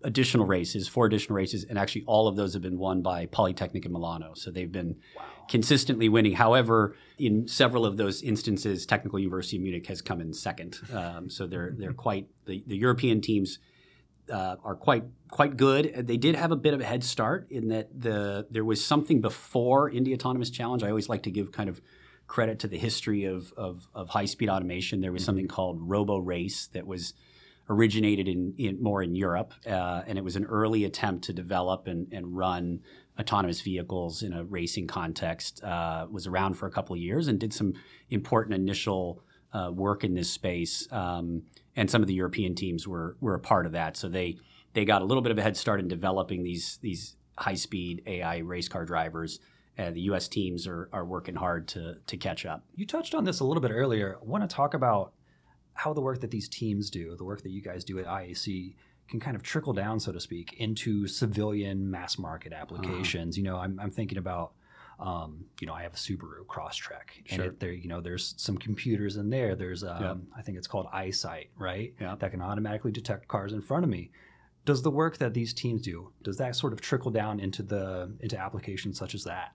additional 0.03 0.47
races, 0.47 0.87
four 0.89 1.07
additional 1.07 1.37
races, 1.37 1.65
and 1.65 1.79
actually 1.79 2.05
all 2.07 2.29
of 2.29 2.37
those 2.37 2.53
have 2.53 2.63
been 2.63 2.79
won 2.79 3.03
by 3.03 3.27
Politecnico 3.27 3.83
di 3.83 3.89
Milano. 3.89 4.33
So 4.35 4.51
they've 4.51 4.71
been 4.71 4.97
wow. 5.17 5.25
consistently 5.49 6.09
winning. 6.09 6.35
However, 6.35 6.95
in 7.19 7.49
several 7.49 7.85
of 7.85 7.97
those 7.97 8.23
instances, 8.23 8.87
Technical 8.87 9.19
University 9.19 9.57
of 9.57 9.63
Munich 9.63 9.87
has 9.87 10.01
come 10.01 10.21
in 10.21 10.33
second. 10.33 10.79
Um, 10.93 11.29
so 11.29 11.47
they're 11.47 11.75
they're 11.79 11.93
quite 11.93 12.29
the, 12.47 12.63
the 12.67 12.77
European 12.77 13.21
teams. 13.21 13.59
Uh, 14.31 14.57
are 14.63 14.77
quite 14.77 15.05
quite 15.31 15.57
good. 15.57 16.07
They 16.07 16.19
did 16.19 16.35
have 16.37 16.53
a 16.53 16.57
bit 16.57 16.75
of 16.75 16.83
a 16.83 16.85
head 16.85 17.03
start 17.03 17.47
in 17.51 17.69
that 17.69 17.89
the 17.99 18.47
there 18.51 18.63
was 18.63 18.85
something 18.85 19.23
before 19.23 19.89
Indy 19.89 20.13
Autonomous 20.13 20.51
Challenge. 20.51 20.83
I 20.83 20.91
always 20.91 21.09
like 21.09 21.23
to 21.23 21.31
give 21.31 21.51
kind 21.51 21.71
of 21.71 21.81
credit 22.27 22.59
to 22.59 22.69
the 22.69 22.77
history 22.77 23.25
of 23.25 23.55
of, 23.57 23.89
of 23.95 24.11
high 24.11 24.27
speed 24.27 24.51
automation. 24.51 25.01
There 25.01 25.13
was 25.13 25.23
mm-hmm. 25.23 25.27
something 25.27 25.49
called 25.49 25.79
Roborace 25.81 26.67
that 26.75 26.87
was 26.87 27.15
originated 27.69 28.29
in, 28.29 28.55
in 28.57 28.83
more 28.83 29.03
in 29.03 29.15
Europe, 29.15 29.53
uh, 29.67 30.03
and 30.07 30.17
it 30.17 30.25
was 30.25 30.37
an 30.37 30.45
early 30.45 30.85
attempt 30.85 31.25
to 31.25 31.33
develop 31.33 31.87
and, 31.87 32.13
and 32.13 32.37
run 32.37 32.81
autonomous 33.19 33.61
vehicles 33.61 34.23
in 34.23 34.33
a 34.33 34.45
racing 34.45 34.87
context. 34.87 35.63
Uh, 35.63 36.07
was 36.11 36.27
around 36.27 36.55
for 36.55 36.67
a 36.67 36.71
couple 36.71 36.95
of 36.95 37.01
years 37.01 37.29
and 37.29 37.39
did 37.39 37.53
some 37.53 37.75
important 38.11 38.55
initial 38.55 39.23
uh, 39.53 39.71
work 39.73 40.05
in 40.05 40.15
this 40.15 40.31
space. 40.31 40.91
Um, 40.93 41.43
and 41.77 41.91
some 41.91 42.03
of 42.03 42.09
the 42.09 42.15
European 42.15 42.55
teams 42.55 42.89
were 42.89 43.17
were 43.21 43.35
a 43.35 43.41
part 43.41 43.67
of 43.67 43.73
that, 43.73 43.97
so 43.97 44.09
they 44.09 44.37
they 44.73 44.85
got 44.85 45.03
a 45.03 45.05
little 45.05 45.23
bit 45.23 45.33
of 45.33 45.39
a 45.39 45.43
head 45.43 45.57
start 45.57 45.81
in 45.81 45.89
developing 45.89 46.43
these 46.43 46.79
these 46.83 47.17
high 47.37 47.55
speed 47.55 48.03
AI 48.07 48.39
race 48.39 48.69
car 48.69 48.85
drivers. 48.85 49.41
Uh, 49.79 49.93
the 49.93 50.01
U.S. 50.03 50.27
teams 50.27 50.67
are, 50.67 50.89
are 50.93 51.05
working 51.05 51.37
hard 51.37 51.69
to 51.69 51.97
to 52.07 52.17
catch 52.17 52.45
up. 52.45 52.65
You 52.75 52.87
touched 52.87 53.15
on 53.15 53.25
this 53.25 53.41
a 53.41 53.45
little 53.45 53.61
bit 53.61 53.71
earlier. 53.71 54.19
I 54.21 54.25
want 54.25 54.49
to 54.49 54.53
talk 54.53 54.75
about 54.75 55.13
how 55.79 55.93
the 55.93 56.01
work 56.01 56.21
that 56.21 56.33
these 56.33 56.49
teams 56.49 56.91
do, 56.91 57.15
the 57.15 57.25
work 57.25 57.43
that 57.43 57.51
you 57.51 57.63
guys 57.63 57.85
do 57.85 58.01
at 58.01 58.07
IAC, 58.07 58.75
can 59.09 59.21
kind 59.21 59.37
of 59.37 59.45
trickle 59.45 59.73
down, 59.73 60.01
so 60.01 60.11
to 60.11 60.19
speak, 60.19 60.55
into 60.59 61.07
civilian 61.07 61.89
mass 61.89 62.19
market 62.19 62.53
uh-huh. 62.53 62.63
applications. 62.63 63.37
Uh-huh. 63.37 63.39
You 63.39 63.45
know, 63.45 63.57
I'm, 63.59 63.79
I'm 63.81 63.93
thinking 63.93 64.19
about, 64.19 64.55
um, 64.99 65.45
you 65.61 65.69
know, 65.69 65.75
I 65.75 65.83
have 65.83 65.95
a 65.95 65.97
Subaru 65.97 66.45
Crosstrek, 66.49 67.31
and 67.31 67.41
it, 67.43 67.61
there, 67.61 67.71
you 67.71 67.87
know, 67.87 68.01
there's 68.01 68.35
some 68.39 68.59
computers 68.59 69.17
in 69.17 69.31
there. 69.31 69.55
There's, 69.55 69.85
um, 69.85 70.03
yep. 70.03 70.17
I 70.37 70.43
think 70.43 70.59
it's 70.59 70.67
called 70.67 70.89
EyeSight, 70.93 71.51
right? 71.57 71.95
Yep. 72.01 72.19
That 72.19 72.33
can 72.33 72.43
automatically 72.43 72.91
detect 72.91 73.29
cars 73.29 73.53
in 73.53 73.63
front 73.63 73.85
of 73.85 73.91
me. 73.91 74.11
Does 74.65 74.83
the 74.83 74.91
work 74.91 75.19
that 75.19 75.33
these 75.33 75.55
teams 75.55 75.83
do 75.83 76.11
does 76.25 76.39
that 76.39 76.57
sort 76.57 76.73
of 76.73 76.81
trickle 76.81 77.13
down 77.13 77.39
into 77.39 77.63
the 77.63 78.13
into 78.21 78.37
applications 78.37 78.99
such 78.99 79.15
as 79.15 79.25
that? 79.25 79.53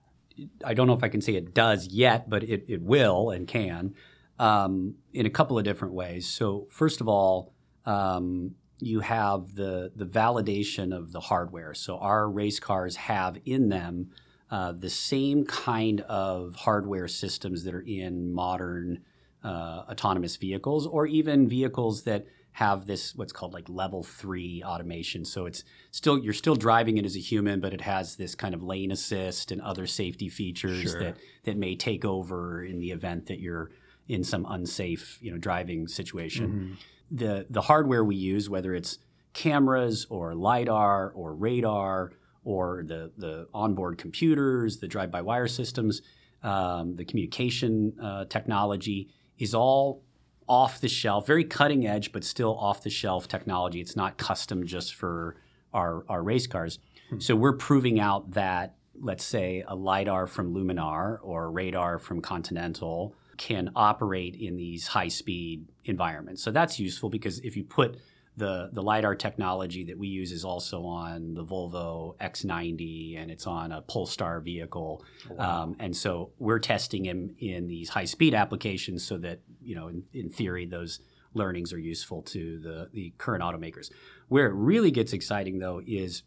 I 0.64 0.72
don't 0.72 0.86
know 0.86 0.94
if 0.94 1.04
I 1.04 1.08
can 1.08 1.20
say 1.20 1.34
it 1.34 1.54
does 1.54 1.86
yet, 1.88 2.28
but 2.28 2.42
it, 2.42 2.64
it 2.66 2.82
will 2.82 3.30
and 3.30 3.46
can 3.46 3.94
um, 4.38 4.94
in 5.12 5.26
a 5.26 5.30
couple 5.30 5.58
of 5.58 5.64
different 5.64 5.94
ways. 5.94 6.26
So 6.26 6.66
first 6.70 7.00
of 7.00 7.08
all, 7.08 7.52
um, 7.86 8.54
you 8.80 9.00
have 9.00 9.54
the 9.54 9.92
the 9.94 10.04
validation 10.06 10.96
of 10.96 11.12
the 11.12 11.20
hardware. 11.20 11.74
So 11.74 11.98
our 11.98 12.28
race 12.28 12.60
cars 12.60 12.96
have 12.96 13.38
in 13.44 13.68
them 13.68 14.10
uh, 14.50 14.72
the 14.72 14.90
same 14.90 15.44
kind 15.44 16.00
of 16.02 16.54
hardware 16.56 17.08
systems 17.08 17.64
that 17.64 17.74
are 17.74 17.80
in 17.80 18.32
modern 18.32 19.02
uh, 19.42 19.84
autonomous 19.90 20.36
vehicles, 20.36 20.86
or 20.86 21.06
even 21.06 21.48
vehicles 21.48 22.02
that 22.04 22.26
have 22.52 22.86
this 22.86 23.16
what's 23.16 23.32
called 23.32 23.52
like 23.52 23.68
level 23.68 24.02
three 24.02 24.62
automation. 24.64 25.24
So 25.24 25.46
it's 25.46 25.64
still 25.90 26.18
you're 26.18 26.32
still 26.32 26.54
driving 26.54 26.98
it 26.98 27.04
as 27.04 27.16
a 27.16 27.20
human, 27.20 27.60
but 27.60 27.72
it 27.72 27.80
has 27.80 28.16
this 28.16 28.34
kind 28.34 28.54
of 28.54 28.62
lane 28.62 28.90
assist 28.90 29.50
and 29.50 29.60
other 29.60 29.86
safety 29.86 30.28
features 30.28 30.82
sure. 30.82 31.00
that 31.00 31.16
that 31.44 31.56
may 31.56 31.74
take 31.74 32.04
over 32.04 32.64
in 32.64 32.78
the 32.78 32.90
event 32.90 33.26
that 33.26 33.40
you're 33.40 33.70
in 34.08 34.24
some 34.24 34.46
unsafe, 34.48 35.18
you 35.20 35.30
know, 35.30 35.38
driving 35.38 35.88
situation. 35.88 36.46
Mm-hmm. 36.48 36.74
the 37.10 37.46
the 37.50 37.62
hardware 37.62 38.04
we 38.04 38.16
use, 38.16 38.50
whether 38.50 38.74
it's 38.74 38.98
cameras 39.32 40.06
or 40.10 40.34
lidar 40.34 41.10
or 41.10 41.34
radar 41.34 42.12
or 42.44 42.84
the 42.86 43.12
the 43.16 43.46
onboard 43.52 43.98
computers, 43.98 44.78
the 44.78 44.88
drive-by-wire 44.88 45.48
systems, 45.48 46.02
um, 46.42 46.96
the 46.96 47.04
communication 47.04 47.94
uh, 48.00 48.24
technology, 48.26 49.08
is 49.38 49.54
all 49.54 50.02
off 50.46 50.80
the 50.80 50.88
shelf, 50.88 51.26
very 51.26 51.44
cutting 51.44 51.86
edge, 51.86 52.12
but 52.12 52.22
still 52.22 52.56
off 52.58 52.82
the 52.82 52.90
shelf 52.90 53.26
technology. 53.26 53.80
It's 53.80 53.96
not 53.96 54.18
custom 54.18 54.66
just 54.66 54.94
for 54.94 55.36
our, 55.72 56.04
our 56.08 56.22
race 56.22 56.46
cars. 56.46 56.78
Hmm. 57.08 57.18
So 57.18 57.34
we're 57.34 57.56
proving 57.56 57.98
out 57.98 58.32
that, 58.32 58.74
let's 59.00 59.24
say, 59.24 59.64
a 59.66 59.74
LiDAR 59.74 60.26
from 60.26 60.54
Luminar 60.54 61.18
or 61.22 61.50
radar 61.50 61.98
from 61.98 62.20
Continental 62.20 63.14
can 63.36 63.70
operate 63.74 64.36
in 64.36 64.56
these 64.56 64.88
high 64.88 65.08
speed 65.08 65.66
environments. 65.84 66.42
So 66.42 66.50
that's 66.50 66.78
useful 66.78 67.10
because 67.10 67.38
if 67.40 67.56
you 67.56 67.64
put 67.64 67.98
the, 68.36 68.68
the 68.72 68.82
LiDAR 68.82 69.14
technology 69.14 69.84
that 69.84 69.96
we 69.96 70.08
use 70.08 70.32
is 70.32 70.44
also 70.44 70.84
on 70.84 71.34
the 71.34 71.44
Volvo 71.44 72.16
EX90 72.18 73.20
and 73.20 73.30
it's 73.30 73.46
on 73.46 73.70
a 73.70 73.80
Polestar 73.82 74.40
vehicle. 74.40 75.04
Wow. 75.30 75.62
Um, 75.62 75.76
and 75.78 75.96
so 75.96 76.32
we're 76.38 76.58
testing 76.58 77.04
them 77.04 77.36
in 77.38 77.68
these 77.68 77.90
high 77.90 78.06
speed 78.06 78.34
applications 78.34 79.04
so 79.06 79.18
that, 79.18 79.40
you 79.62 79.76
know, 79.76 79.88
in, 79.88 80.02
in 80.12 80.30
theory, 80.30 80.66
those 80.66 80.98
learnings 81.32 81.72
are 81.72 81.78
useful 81.78 82.22
to 82.22 82.58
the, 82.58 82.88
the 82.92 83.12
current 83.18 83.42
automakers. 83.42 83.90
Where 84.28 84.46
it 84.46 84.54
really 84.54 84.90
gets 84.90 85.12
exciting, 85.12 85.58
though, 85.58 85.80
is 85.86 86.22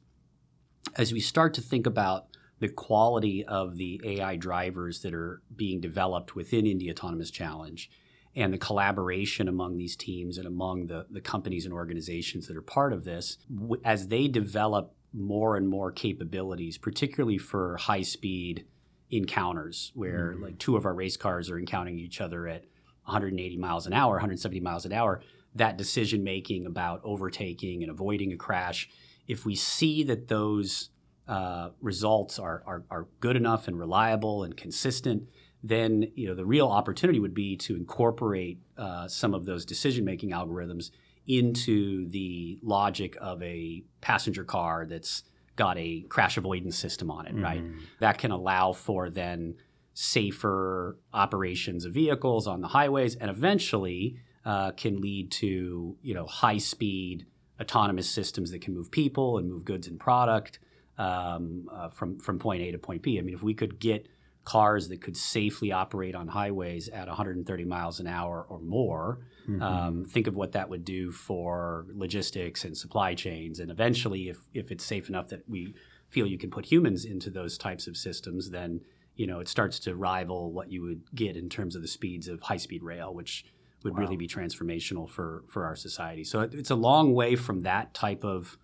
as 0.95 1.11
we 1.11 1.19
start 1.19 1.53
to 1.55 1.61
think 1.61 1.85
about 1.85 2.27
the 2.59 2.69
quality 2.69 3.45
of 3.45 3.77
the 3.77 4.01
AI 4.03 4.35
drivers 4.35 5.01
that 5.01 5.13
are 5.13 5.41
being 5.55 5.79
developed 5.79 6.35
within 6.35 6.65
Indy 6.65 6.89
Autonomous 6.89 7.29
Challenge 7.29 7.89
and 8.35 8.53
the 8.53 8.57
collaboration 8.57 9.47
among 9.47 9.77
these 9.77 9.95
teams 9.95 10.37
and 10.37 10.47
among 10.47 10.87
the, 10.87 11.05
the 11.09 11.21
companies 11.21 11.65
and 11.65 11.73
organizations 11.73 12.47
that 12.47 12.57
are 12.57 12.61
part 12.61 12.93
of 12.93 13.03
this, 13.03 13.37
as 13.83 14.07
they 14.07 14.27
develop 14.27 14.93
more 15.13 15.55
and 15.55 15.67
more 15.67 15.91
capabilities, 15.91 16.77
particularly 16.77 17.37
for 17.37 17.77
high 17.77 18.03
speed 18.03 18.65
encounters, 19.09 19.91
where 19.95 20.33
mm-hmm. 20.33 20.43
like 20.43 20.59
two 20.59 20.75
of 20.75 20.85
our 20.85 20.93
race 20.93 21.17
cars 21.17 21.49
are 21.49 21.57
encountering 21.57 21.97
each 21.97 22.21
other 22.21 22.47
at 22.47 22.65
180 23.05 23.57
miles 23.57 23.87
an 23.87 23.93
hour, 23.93 24.13
170 24.13 24.59
miles 24.59 24.85
an 24.85 24.93
hour, 24.93 25.21
that 25.55 25.77
decision 25.77 26.23
making 26.23 26.65
about 26.65 27.01
overtaking 27.03 27.81
and 27.81 27.91
avoiding 27.91 28.33
a 28.33 28.37
crash, 28.37 28.89
if 29.27 29.45
we 29.45 29.55
see 29.55 30.03
that 30.03 30.27
those 30.27 30.89
uh, 31.27 31.69
results 31.81 32.39
are, 32.39 32.63
are, 32.65 32.83
are 32.89 33.07
good 33.19 33.35
enough 33.35 33.67
and 33.67 33.77
reliable 33.77 34.43
and 34.43 34.55
consistent, 34.55 35.27
then 35.63 36.09
you 36.15 36.27
know 36.27 36.35
the 36.35 36.45
real 36.45 36.67
opportunity 36.67 37.19
would 37.19 37.33
be 37.33 37.57
to 37.57 37.75
incorporate 37.75 38.59
uh, 38.77 39.07
some 39.07 39.33
of 39.33 39.45
those 39.45 39.65
decision 39.65 40.05
making 40.05 40.31
algorithms 40.31 40.91
into 41.27 42.07
the 42.09 42.57
logic 42.63 43.17
of 43.19 43.41
a 43.43 43.83
passenger 43.99 44.45
car 44.45 44.85
that's 44.85 45.23
got 45.57 45.77
a 45.77 46.01
crash 46.07 46.37
avoidance 46.37 46.77
system 46.77 47.11
on 47.11 47.25
it, 47.25 47.33
mm-hmm. 47.33 47.43
right? 47.43 47.63
That 47.99 48.17
can 48.17 48.31
allow 48.31 48.71
for 48.71 49.09
then 49.09 49.55
safer 49.93 50.97
operations 51.11 51.83
of 51.83 51.93
vehicles 51.93 52.47
on 52.47 52.61
the 52.61 52.67
highways, 52.67 53.15
and 53.15 53.29
eventually 53.29 54.17
uh, 54.45 54.71
can 54.71 55.01
lead 55.01 55.31
to 55.31 55.97
you 56.01 56.13
know 56.13 56.25
high 56.25 56.59
speed 56.59 57.25
autonomous 57.59 58.09
systems 58.09 58.51
that 58.51 58.61
can 58.61 58.73
move 58.73 58.91
people 58.91 59.39
and 59.39 59.49
move 59.49 59.65
goods 59.65 59.87
and 59.87 59.99
product 59.99 60.59
um, 60.97 61.67
uh, 61.71 61.89
from 61.89 62.19
from 62.19 62.39
point 62.39 62.61
A 62.61 62.71
to 62.71 62.77
point 62.77 63.01
B. 63.01 63.17
I 63.17 63.21
mean, 63.21 63.35
if 63.35 63.43
we 63.43 63.53
could 63.53 63.79
get 63.79 64.07
cars 64.47 64.87
that 64.87 65.01
could 65.01 65.17
safely 65.17 65.73
operate 65.73 66.15
on 66.15 66.25
highways 66.29 66.87
at 66.87 67.05
130 67.07 67.65
miles 67.65 67.99
an 67.99 68.07
hour 68.07 68.45
or 68.47 68.61
more. 68.61 69.19
Mm-hmm. 69.45 69.61
Um, 69.61 70.05
think 70.05 70.25
of 70.25 70.35
what 70.35 70.53
that 70.53 70.69
would 70.69 70.85
do 70.85 71.11
for 71.11 71.85
logistics 71.93 72.63
and 72.63 72.77
supply 72.77 73.13
chains. 73.13 73.59
And 73.59 73.69
eventually, 73.69 74.29
if, 74.29 74.37
if 74.53 74.71
it's 74.71 74.85
safe 74.85 75.09
enough 75.09 75.27
that 75.27 75.41
we 75.49 75.75
feel 76.07 76.25
you 76.25 76.37
can 76.37 76.49
put 76.49 76.65
humans 76.65 77.03
into 77.03 77.29
those 77.29 77.57
types 77.57 77.87
of 77.87 77.97
systems, 77.97 78.49
then 78.49 78.79
you 79.15 79.27
know 79.27 79.41
it 79.41 79.49
starts 79.49 79.79
to 79.79 79.95
rival 79.97 80.53
what 80.53 80.71
you 80.71 80.81
would 80.81 81.01
get 81.13 81.35
in 81.35 81.49
terms 81.49 81.75
of 81.75 81.81
the 81.81 81.87
speeds 81.89 82.29
of 82.29 82.39
high-speed 82.39 82.83
rail, 82.83 83.13
which 83.13 83.43
would 83.83 83.95
wow. 83.95 83.99
really 83.99 84.15
be 84.15 84.29
transformational 84.29 85.09
for 85.09 85.43
for 85.49 85.65
our 85.65 85.75
society. 85.75 86.23
So 86.23 86.39
it, 86.39 86.53
it's 86.53 86.71
a 86.71 86.75
long 86.75 87.13
way 87.13 87.35
from 87.35 87.63
that 87.63 87.93
type 87.93 88.23
of 88.23 88.57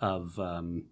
of 0.00 0.38
um, 0.38 0.84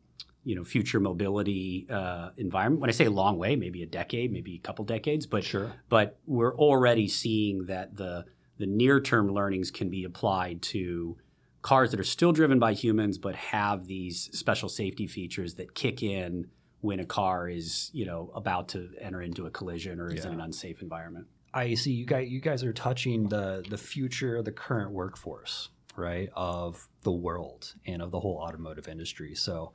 you 0.45 0.55
know 0.55 0.65
future 0.65 1.01
mobility 1.01 1.87
uh, 1.91 2.31
environment. 2.37 2.81
When 2.81 2.91
I 2.91 2.93
say 2.93 3.07
a 3.07 3.11
long 3.11 3.39
way, 3.39 3.57
maybe 3.57 3.83
a 3.83 3.87
decade, 3.87 4.33
maybe 4.33 4.55
a 4.55 4.59
couple 4.61 4.85
decades, 4.85 5.27
but 5.27 5.45
sure. 5.45 5.73
But 5.89 6.19
we're 6.27 6.57
already 6.57 7.09
seeing 7.09 7.67
that 7.67 7.97
the 7.97 8.25
the 8.59 8.67
near 8.67 9.01
term 9.01 9.33
learnings 9.33 9.71
can 9.71 9.91
be 9.91 10.05
applied 10.05 10.63
to 10.63 11.17
cars 11.63 11.91
that 11.91 11.99
are 11.99 12.05
still 12.05 12.33
driven 12.33 12.59
by 12.59 12.75
humans, 12.75 13.19
but 13.19 13.35
have 13.35 13.87
these 13.87 14.29
special 14.33 14.69
safety 14.69 15.07
features 15.07 15.55
that 15.55 15.75
kick 15.75 16.03
in 16.03 16.47
when 16.83 17.01
a 17.01 17.07
car 17.07 17.49
is 17.49 17.91
you 17.95 18.05
know 18.05 18.31
about 18.35 18.69
to 18.69 18.91
enter 19.01 19.23
into 19.23 19.47
a 19.47 19.51
collision 19.51 19.99
or 19.99 20.09
is 20.09 20.25
yeah. 20.25 20.31
in 20.31 20.35
an 20.35 20.41
unsafe 20.41 20.83
environment. 20.83 21.27
I 21.55 21.75
see 21.75 21.93
you 21.93 22.05
guys. 22.05 22.29
You 22.29 22.41
guys 22.41 22.63
are 22.63 22.73
touching 22.73 23.29
the 23.29 23.65
the 23.69 23.79
future, 23.79 24.43
the 24.43 24.53
current 24.53 24.91
workforce, 24.91 25.71
right, 25.97 26.29
of 26.35 26.89
the 27.03 27.13
world 27.13 27.75
and 27.87 28.03
of 28.03 28.11
the 28.11 28.21
whole 28.21 28.37
automotive 28.37 28.89
industry. 28.89 29.35
So 29.35 29.73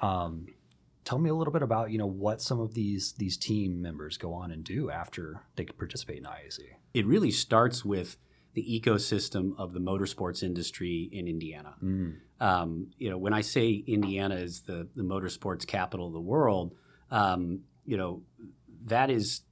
um, 0.00 0.46
tell 1.04 1.18
me 1.18 1.30
a 1.30 1.34
little 1.34 1.52
bit 1.52 1.62
about 1.62 1.90
you 1.90 1.98
know 1.98 2.06
what 2.06 2.40
some 2.40 2.60
of 2.60 2.74
these 2.74 3.12
these 3.12 3.36
team 3.36 3.80
members 3.80 4.16
go 4.16 4.32
on 4.32 4.50
and 4.50 4.64
do 4.64 4.90
after 4.90 5.42
they 5.56 5.64
participate 5.64 6.18
in 6.18 6.24
IAC. 6.24 6.60
It 6.94 7.06
really 7.06 7.30
starts 7.30 7.84
with 7.84 8.16
the 8.54 8.62
ecosystem 8.62 9.52
of 9.58 9.72
the 9.72 9.80
motorsports 9.80 10.42
industry 10.42 11.08
in 11.12 11.28
Indiana. 11.28 11.74
Mm. 11.82 12.16
Um, 12.40 12.90
you 12.98 13.10
know, 13.10 13.18
when 13.18 13.32
I 13.32 13.42
say 13.42 13.84
Indiana 13.86 14.36
is 14.36 14.62
the 14.62 14.88
the 14.94 15.02
motorsports 15.02 15.66
capital 15.66 16.06
of 16.06 16.12
the 16.12 16.20
world, 16.20 16.74
um, 17.10 17.60
you 17.84 17.96
know, 17.96 18.22
that 18.86 19.10
is 19.10 19.42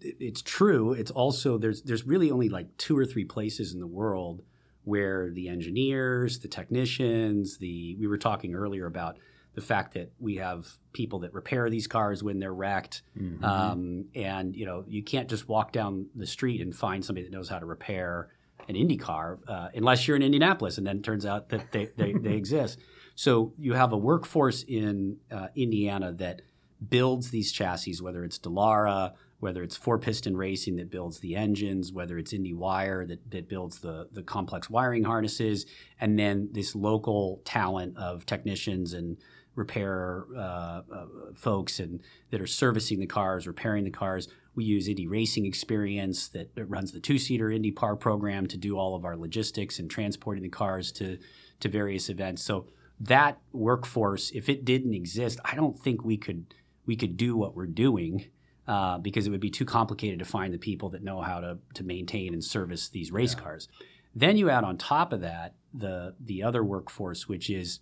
it's 0.00 0.42
true. 0.42 0.92
It's 0.92 1.10
also 1.10 1.58
there's 1.58 1.82
there's 1.82 2.04
really 2.04 2.30
only 2.30 2.48
like 2.48 2.76
two 2.76 2.96
or 2.96 3.04
three 3.04 3.24
places 3.24 3.72
in 3.72 3.80
the 3.80 3.86
world 3.86 4.42
where 4.84 5.30
the 5.30 5.48
engineers, 5.48 6.38
the 6.38 6.48
technicians, 6.48 7.58
the 7.58 7.96
we 7.98 8.06
were 8.06 8.18
talking 8.18 8.54
earlier 8.54 8.86
about 8.86 9.18
the 9.58 9.66
fact 9.66 9.94
that 9.94 10.12
we 10.20 10.36
have 10.36 10.68
people 10.92 11.18
that 11.18 11.34
repair 11.34 11.68
these 11.68 11.88
cars 11.88 12.22
when 12.22 12.38
they're 12.38 12.54
wrecked, 12.54 13.02
mm-hmm. 13.20 13.44
um, 13.44 14.04
and 14.14 14.54
you 14.54 14.64
know 14.64 14.84
you 14.86 15.02
can't 15.02 15.28
just 15.28 15.48
walk 15.48 15.72
down 15.72 16.06
the 16.14 16.26
street 16.26 16.60
and 16.60 16.72
find 16.72 17.04
somebody 17.04 17.26
that 17.26 17.32
knows 17.32 17.48
how 17.48 17.58
to 17.58 17.66
repair 17.66 18.28
an 18.68 18.76
Indy 18.76 18.96
car 18.96 19.40
uh, 19.48 19.70
unless 19.74 20.06
you're 20.06 20.16
in 20.16 20.22
Indianapolis, 20.22 20.78
and 20.78 20.86
then 20.86 20.98
it 20.98 21.02
turns 21.02 21.26
out 21.26 21.48
that 21.48 21.72
they, 21.72 21.88
they, 21.96 22.12
they 22.12 22.34
exist. 22.42 22.78
So 23.16 23.52
you 23.58 23.72
have 23.72 23.92
a 23.92 23.96
workforce 23.96 24.62
in 24.62 25.16
uh, 25.32 25.48
Indiana 25.56 26.12
that 26.12 26.42
builds 26.88 27.30
these 27.30 27.50
chassis, 27.50 27.96
whether 28.00 28.22
it's 28.22 28.38
Dallara, 28.38 29.14
whether 29.40 29.64
it's 29.64 29.76
four 29.76 29.98
piston 29.98 30.36
racing 30.36 30.76
that 30.76 30.88
builds 30.88 31.18
the 31.18 31.34
engines, 31.34 31.92
whether 31.92 32.16
it's 32.16 32.32
Indy 32.32 32.54
Wire 32.54 33.04
that, 33.06 33.28
that 33.32 33.48
builds 33.48 33.80
the, 33.80 34.08
the 34.12 34.22
complex 34.22 34.70
wiring 34.70 35.02
harnesses, 35.02 35.66
and 36.00 36.16
then 36.16 36.50
this 36.52 36.76
local 36.76 37.40
talent 37.44 37.96
of 37.96 38.24
technicians 38.24 38.92
and 38.92 39.16
repair 39.58 40.24
uh, 40.36 40.40
uh, 40.40 41.06
folks 41.34 41.80
and 41.80 42.00
that 42.30 42.40
are 42.40 42.46
servicing 42.46 43.00
the 43.00 43.06
cars, 43.06 43.46
repairing 43.46 43.84
the 43.84 43.90
cars. 43.90 44.28
We 44.54 44.64
use 44.64 44.88
Indy 44.88 45.06
Racing 45.06 45.46
Experience 45.46 46.28
that, 46.28 46.54
that 46.54 46.64
runs 46.66 46.92
the 46.92 47.00
two-seater 47.00 47.50
Indy 47.50 47.70
PAR 47.70 47.96
program 47.96 48.46
to 48.46 48.56
do 48.56 48.78
all 48.78 48.94
of 48.94 49.04
our 49.04 49.16
logistics 49.16 49.78
and 49.78 49.90
transporting 49.90 50.42
the 50.42 50.48
cars 50.48 50.92
to 50.92 51.18
to 51.60 51.68
various 51.68 52.08
events. 52.08 52.42
So 52.42 52.66
that 53.00 53.38
workforce, 53.52 54.30
if 54.30 54.48
it 54.48 54.64
didn't 54.64 54.94
exist, 54.94 55.40
I 55.44 55.56
don't 55.56 55.78
think 55.78 56.04
we 56.04 56.16
could 56.16 56.54
we 56.86 56.96
could 56.96 57.16
do 57.16 57.36
what 57.36 57.54
we're 57.54 57.66
doing. 57.66 58.26
Uh, 58.66 58.98
because 58.98 59.26
it 59.26 59.30
would 59.30 59.40
be 59.40 59.48
too 59.48 59.64
complicated 59.64 60.18
to 60.18 60.26
find 60.26 60.52
the 60.52 60.58
people 60.58 60.90
that 60.90 61.02
know 61.02 61.22
how 61.22 61.40
to, 61.40 61.56
to 61.72 61.82
maintain 61.82 62.34
and 62.34 62.44
service 62.44 62.90
these 62.90 63.10
race 63.10 63.32
yeah. 63.32 63.42
cars. 63.42 63.66
Then 64.14 64.36
you 64.36 64.50
add 64.50 64.62
on 64.62 64.76
top 64.76 65.10
of 65.14 65.22
that 65.22 65.54
the 65.72 66.14
the 66.20 66.42
other 66.42 66.62
workforce, 66.62 67.26
which 67.26 67.48
is 67.48 67.80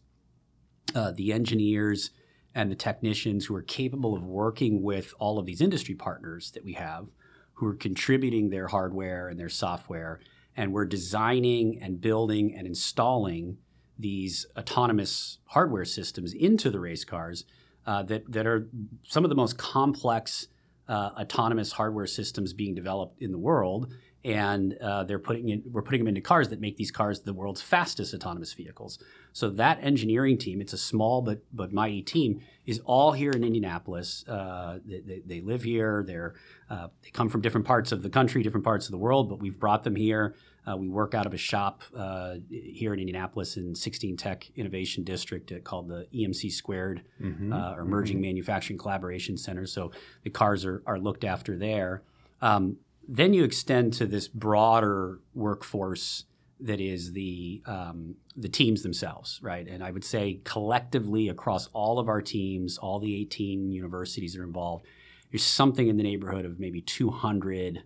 uh, 0.95 1.13
the 1.13 1.33
engineers 1.33 2.11
and 2.55 2.71
the 2.71 2.77
technicians 2.77 3.47
who 3.47 3.55
are 3.55 3.63
capable 3.63 4.17
of 4.17 4.25
working 4.25 4.83
with 4.83 5.13
all 5.19 5.39
of 5.39 5.47
these 5.47 5.61
industry 5.61 5.95
partners 5.95 6.51
that 6.53 6.65
we 6.65 6.73
have 6.73 7.07
who 7.55 7.67
are 7.67 7.75
contributing 7.75 8.51
their 8.51 8.69
hardware 8.69 9.29
and 9.29 9.39
their 9.39 9.49
software 9.49 10.21
and 10.57 10.73
we're 10.73 10.87
designing 10.87 11.81
and 11.83 12.01
building 12.01 12.55
and 12.57 12.67
installing 12.67 13.59
these 13.99 14.47
autonomous 14.57 15.39
hardware 15.47 15.85
systems 15.85 16.33
into 16.33 16.71
the 16.71 16.81
race 16.81 17.05
cars 17.05 17.45
uh, 17.87 18.03
that, 18.03 18.31
that 18.31 18.47
are 18.47 18.69
some 19.07 19.25
of 19.25 19.31
the 19.31 19.37
most 19.37 19.59
complex 19.59 20.49
uh, 20.89 21.11
autonomous 21.19 21.73
hardware 21.73 22.07
systems 22.07 22.53
being 22.53 22.75
developed 22.75 23.21
in 23.21 23.33
the 23.33 23.39
world 23.39 23.93
and 24.27 24.77
uh, 24.83 25.05
they're 25.05 25.21
putting 25.21 25.51
in, 25.51 25.63
we're 25.71 25.83
putting 25.83 26.01
them 26.01 26.09
into 26.09 26.21
cars 26.21 26.49
that 26.49 26.61
make 26.61 26.77
these 26.77 26.91
cars 26.91 27.21
the 27.21 27.33
world's 27.33 27.63
fastest 27.63 28.13
autonomous 28.13 28.53
vehicles. 28.55 28.99
So 29.33 29.51
that 29.51 29.79
engineering 29.81 30.37
team, 30.37 30.61
it's 30.61 30.73
a 30.73 30.79
small 30.79 31.23
but 31.23 31.43
but 31.53 31.73
mighty 31.73 32.03
team, 32.03 32.41
is 32.67 32.81
all 32.85 33.13
here 33.13 33.31
in 33.31 33.45
Indianapolis. 33.45 34.25
Uh, 34.27 34.81
they, 34.85 34.99
they, 34.99 35.23
they, 35.25 35.41
live 35.41 35.63
here. 35.63 36.03
They're 36.05 36.35
uh, 36.69 36.89
they 37.05 37.11
come 37.11 37.29
from 37.29 37.41
different 37.41 37.69
parts 37.69 37.93
of 37.93 38.03
the 38.03 38.11
country, 38.11 38.43
different 38.43 38.65
parts 38.65 38.87
of 38.87 38.91
the 38.91 38.99
world, 38.99 39.29
but 39.29 39.39
we've 39.39 39.61
brought 39.61 39.85
them 39.85 39.95
here. 39.95 40.35
Uh, 40.69 40.77
we 40.77 40.89
work 40.89 41.15
out 41.15 41.27
of 41.27 41.33
a 41.33 41.39
shop 41.39 41.85
uh, 41.97 42.35
here 42.51 42.93
in 42.93 42.99
Indianapolis 42.99 43.57
in 43.57 43.77
16 43.77 44.17
Tech 44.17 44.51
Innovation 44.57 45.05
District 45.05 45.53
uh, 45.53 45.61
called 45.61 45.87
the 45.87 46.09
EMC 46.13 46.51
Squared, 46.51 47.03
mm-hmm. 47.23 47.53
or 47.53 47.83
Emerging 47.83 48.17
mm-hmm. 48.17 48.23
Manufacturing 48.23 48.77
Collaboration 48.77 49.37
Center. 49.37 49.67
So 49.67 49.93
the 50.25 50.31
cars 50.31 50.65
are, 50.65 50.83
are 50.85 50.99
looked 50.99 51.23
after 51.23 51.57
there. 51.57 52.03
Um, 52.43 52.79
then 53.09 53.33
you 53.33 53.45
extend 53.45 53.93
to 53.95 54.07
this 54.07 54.29
broader 54.29 55.21
workforce 55.35 56.25
that 56.61 56.81
is 56.81 57.13
the 57.13 57.63
um, 57.67 58.17
the 58.37 58.49
teams 58.49 58.83
themselves, 58.83 59.39
right? 59.43 59.67
And 59.67 59.85
I 59.85 59.91
would 59.91 60.05
say 60.05 60.41
collectively 60.45 61.29
across 61.29 61.69
all 61.73 61.99
of 61.99 62.09
our 62.09 62.23
teams, 62.23 62.79
all 62.79 62.99
the 62.99 63.15
18 63.23 63.71
universities 63.71 64.33
that 64.35 64.41
are 64.41 64.45
involved, 64.45 64.87
there's 65.31 65.45
something 65.45 65.89
in 65.89 65.97
the 65.97 66.03
neighborhood 66.03 66.45
of 66.45 66.59
maybe 66.59 66.81
200 66.81 67.83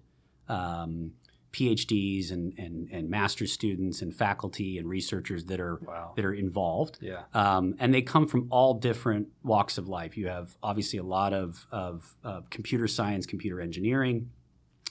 um, 0.48 1.12
PhDs 1.52 2.30
and, 2.30 2.54
and 2.58 2.88
and 2.92 3.10
master's 3.10 3.52
students 3.52 4.02
and 4.02 4.14
faculty 4.14 4.78
and 4.78 4.88
researchers 4.88 5.46
that 5.46 5.58
are 5.58 5.80
wow. 5.84 6.12
that 6.14 6.24
are 6.24 6.32
involved. 6.32 6.98
Yeah, 7.00 7.22
um, 7.34 7.74
and 7.80 7.92
they 7.92 8.02
come 8.02 8.28
from 8.28 8.46
all 8.50 8.74
different 8.74 9.28
walks 9.42 9.76
of 9.76 9.88
life. 9.88 10.16
You 10.16 10.28
have 10.28 10.56
obviously 10.62 11.00
a 11.00 11.04
lot 11.04 11.32
of 11.32 11.66
of, 11.72 12.16
of 12.22 12.50
computer 12.50 12.86
science, 12.86 13.26
computer 13.26 13.60
engineering 13.60 14.30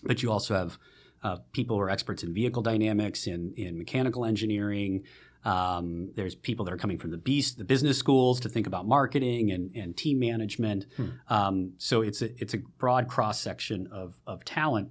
but 0.03 0.23
you 0.23 0.31
also 0.31 0.55
have 0.55 0.77
uh, 1.23 1.37
people 1.51 1.75
who 1.75 1.81
are 1.81 1.89
experts 1.89 2.23
in 2.23 2.33
vehicle 2.33 2.61
dynamics, 2.61 3.27
in, 3.27 3.53
in 3.57 3.77
mechanical 3.77 4.25
engineering. 4.25 5.03
Um, 5.45 6.11
there's 6.15 6.35
people 6.35 6.65
that 6.65 6.73
are 6.73 6.77
coming 6.77 6.97
from 6.97 7.11
the 7.11 7.17
beast, 7.17 7.57
the 7.57 7.63
business 7.63 7.97
schools 7.97 8.39
to 8.41 8.49
think 8.49 8.67
about 8.67 8.87
marketing 8.87 9.51
and, 9.51 9.73
and 9.75 9.95
team 9.95 10.19
management. 10.19 10.85
Hmm. 10.97 11.07
Um, 11.29 11.73
so 11.77 12.01
it's 12.01 12.21
a, 12.21 12.29
it's 12.41 12.53
a 12.53 12.57
broad 12.57 13.07
cross 13.07 13.39
section 13.39 13.87
of, 13.91 14.15
of 14.27 14.43
talent. 14.43 14.89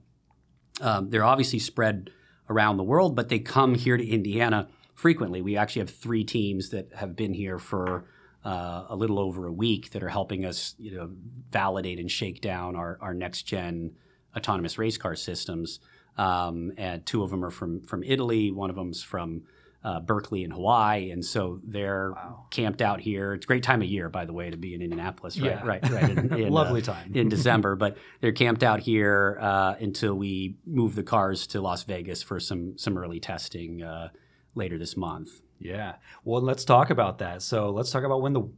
Um, 0.80 1.10
they're 1.10 1.24
obviously 1.24 1.58
spread 1.58 2.10
around 2.48 2.78
the 2.78 2.84
world, 2.84 3.14
but 3.14 3.28
they 3.28 3.38
come 3.38 3.74
here 3.74 3.96
to 3.96 4.06
Indiana 4.06 4.68
frequently. 4.94 5.42
We 5.42 5.56
actually 5.56 5.80
have 5.80 5.90
three 5.90 6.24
teams 6.24 6.70
that 6.70 6.92
have 6.94 7.14
been 7.14 7.34
here 7.34 7.58
for 7.58 8.06
uh, 8.44 8.86
a 8.88 8.96
little 8.96 9.18
over 9.18 9.46
a 9.46 9.52
week 9.52 9.90
that 9.90 10.02
are 10.02 10.08
helping 10.08 10.44
us, 10.44 10.74
you 10.78 10.96
know, 10.96 11.10
validate 11.50 11.98
and 11.98 12.10
shake 12.10 12.40
down 12.40 12.74
our, 12.74 12.98
our 13.00 13.12
next 13.12 13.42
gen 13.42 13.92
autonomous 14.36 14.78
race 14.78 14.96
car 14.96 15.14
systems. 15.14 15.80
Um, 16.16 16.72
and 16.76 17.06
two 17.06 17.22
of 17.22 17.30
them 17.30 17.44
are 17.44 17.50
from 17.50 17.82
from 17.82 18.02
Italy. 18.02 18.50
One 18.50 18.70
of 18.70 18.76
them's 18.76 19.02
from 19.02 19.42
uh, 19.84 20.00
Berkeley 20.00 20.42
in 20.42 20.50
Hawaii, 20.50 21.10
and 21.10 21.24
so 21.24 21.60
they're 21.62 22.12
wow. 22.12 22.46
camped 22.50 22.82
out 22.82 23.00
here. 23.00 23.34
It's 23.34 23.44
a 23.44 23.46
great 23.46 23.62
time 23.62 23.80
of 23.80 23.88
year, 23.88 24.08
by 24.08 24.24
the 24.24 24.32
way, 24.32 24.50
to 24.50 24.56
be 24.56 24.74
in 24.74 24.82
Indianapolis. 24.82 25.40
Right, 25.40 25.52
yeah. 25.52 25.64
right, 25.64 25.90
right. 25.90 26.10
In, 26.18 26.34
in, 26.34 26.52
Lovely 26.52 26.82
uh, 26.82 26.86
time 26.86 27.12
in 27.14 27.28
December, 27.36 27.76
but 27.76 27.96
they're 28.20 28.32
camped 28.32 28.64
out 28.64 28.80
here 28.80 29.38
uh, 29.40 29.76
until 29.80 30.14
we 30.14 30.56
move 30.66 30.96
the 30.96 31.04
cars 31.04 31.46
to 31.48 31.60
Las 31.60 31.84
Vegas 31.84 32.22
for 32.22 32.40
some 32.40 32.76
some 32.76 32.98
early 32.98 33.20
testing 33.20 33.82
uh, 33.82 34.08
later 34.54 34.78
this 34.78 34.96
month. 34.96 35.40
Yeah. 35.60 35.96
Well, 36.24 36.42
let's 36.42 36.64
talk 36.64 36.90
about 36.90 37.18
that. 37.18 37.42
So 37.42 37.70
let's 37.70 37.90
talk 37.90 38.04
about 38.04 38.22
when 38.22 38.32
the 38.32 38.48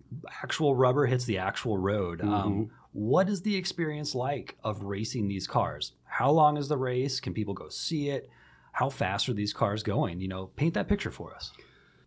actual 0.42 0.74
rubber 0.74 1.06
hits 1.06 1.24
the 1.24 1.38
actual 1.38 1.78
road. 1.78 2.20
Mm-hmm. 2.20 2.32
Um, 2.32 2.70
what 2.92 3.28
is 3.28 3.42
the 3.42 3.56
experience 3.56 4.14
like 4.14 4.56
of 4.64 4.82
racing 4.82 5.28
these 5.28 5.46
cars? 5.46 5.92
How 6.04 6.30
long 6.30 6.56
is 6.56 6.68
the 6.68 6.76
race? 6.76 7.20
Can 7.20 7.34
people 7.34 7.54
go 7.54 7.68
see 7.68 8.10
it? 8.10 8.28
How 8.72 8.90
fast 8.90 9.28
are 9.28 9.34
these 9.34 9.52
cars 9.52 9.82
going? 9.82 10.20
You 10.20 10.28
know, 10.28 10.46
paint 10.56 10.74
that 10.74 10.88
picture 10.88 11.10
for 11.10 11.34
us. 11.34 11.52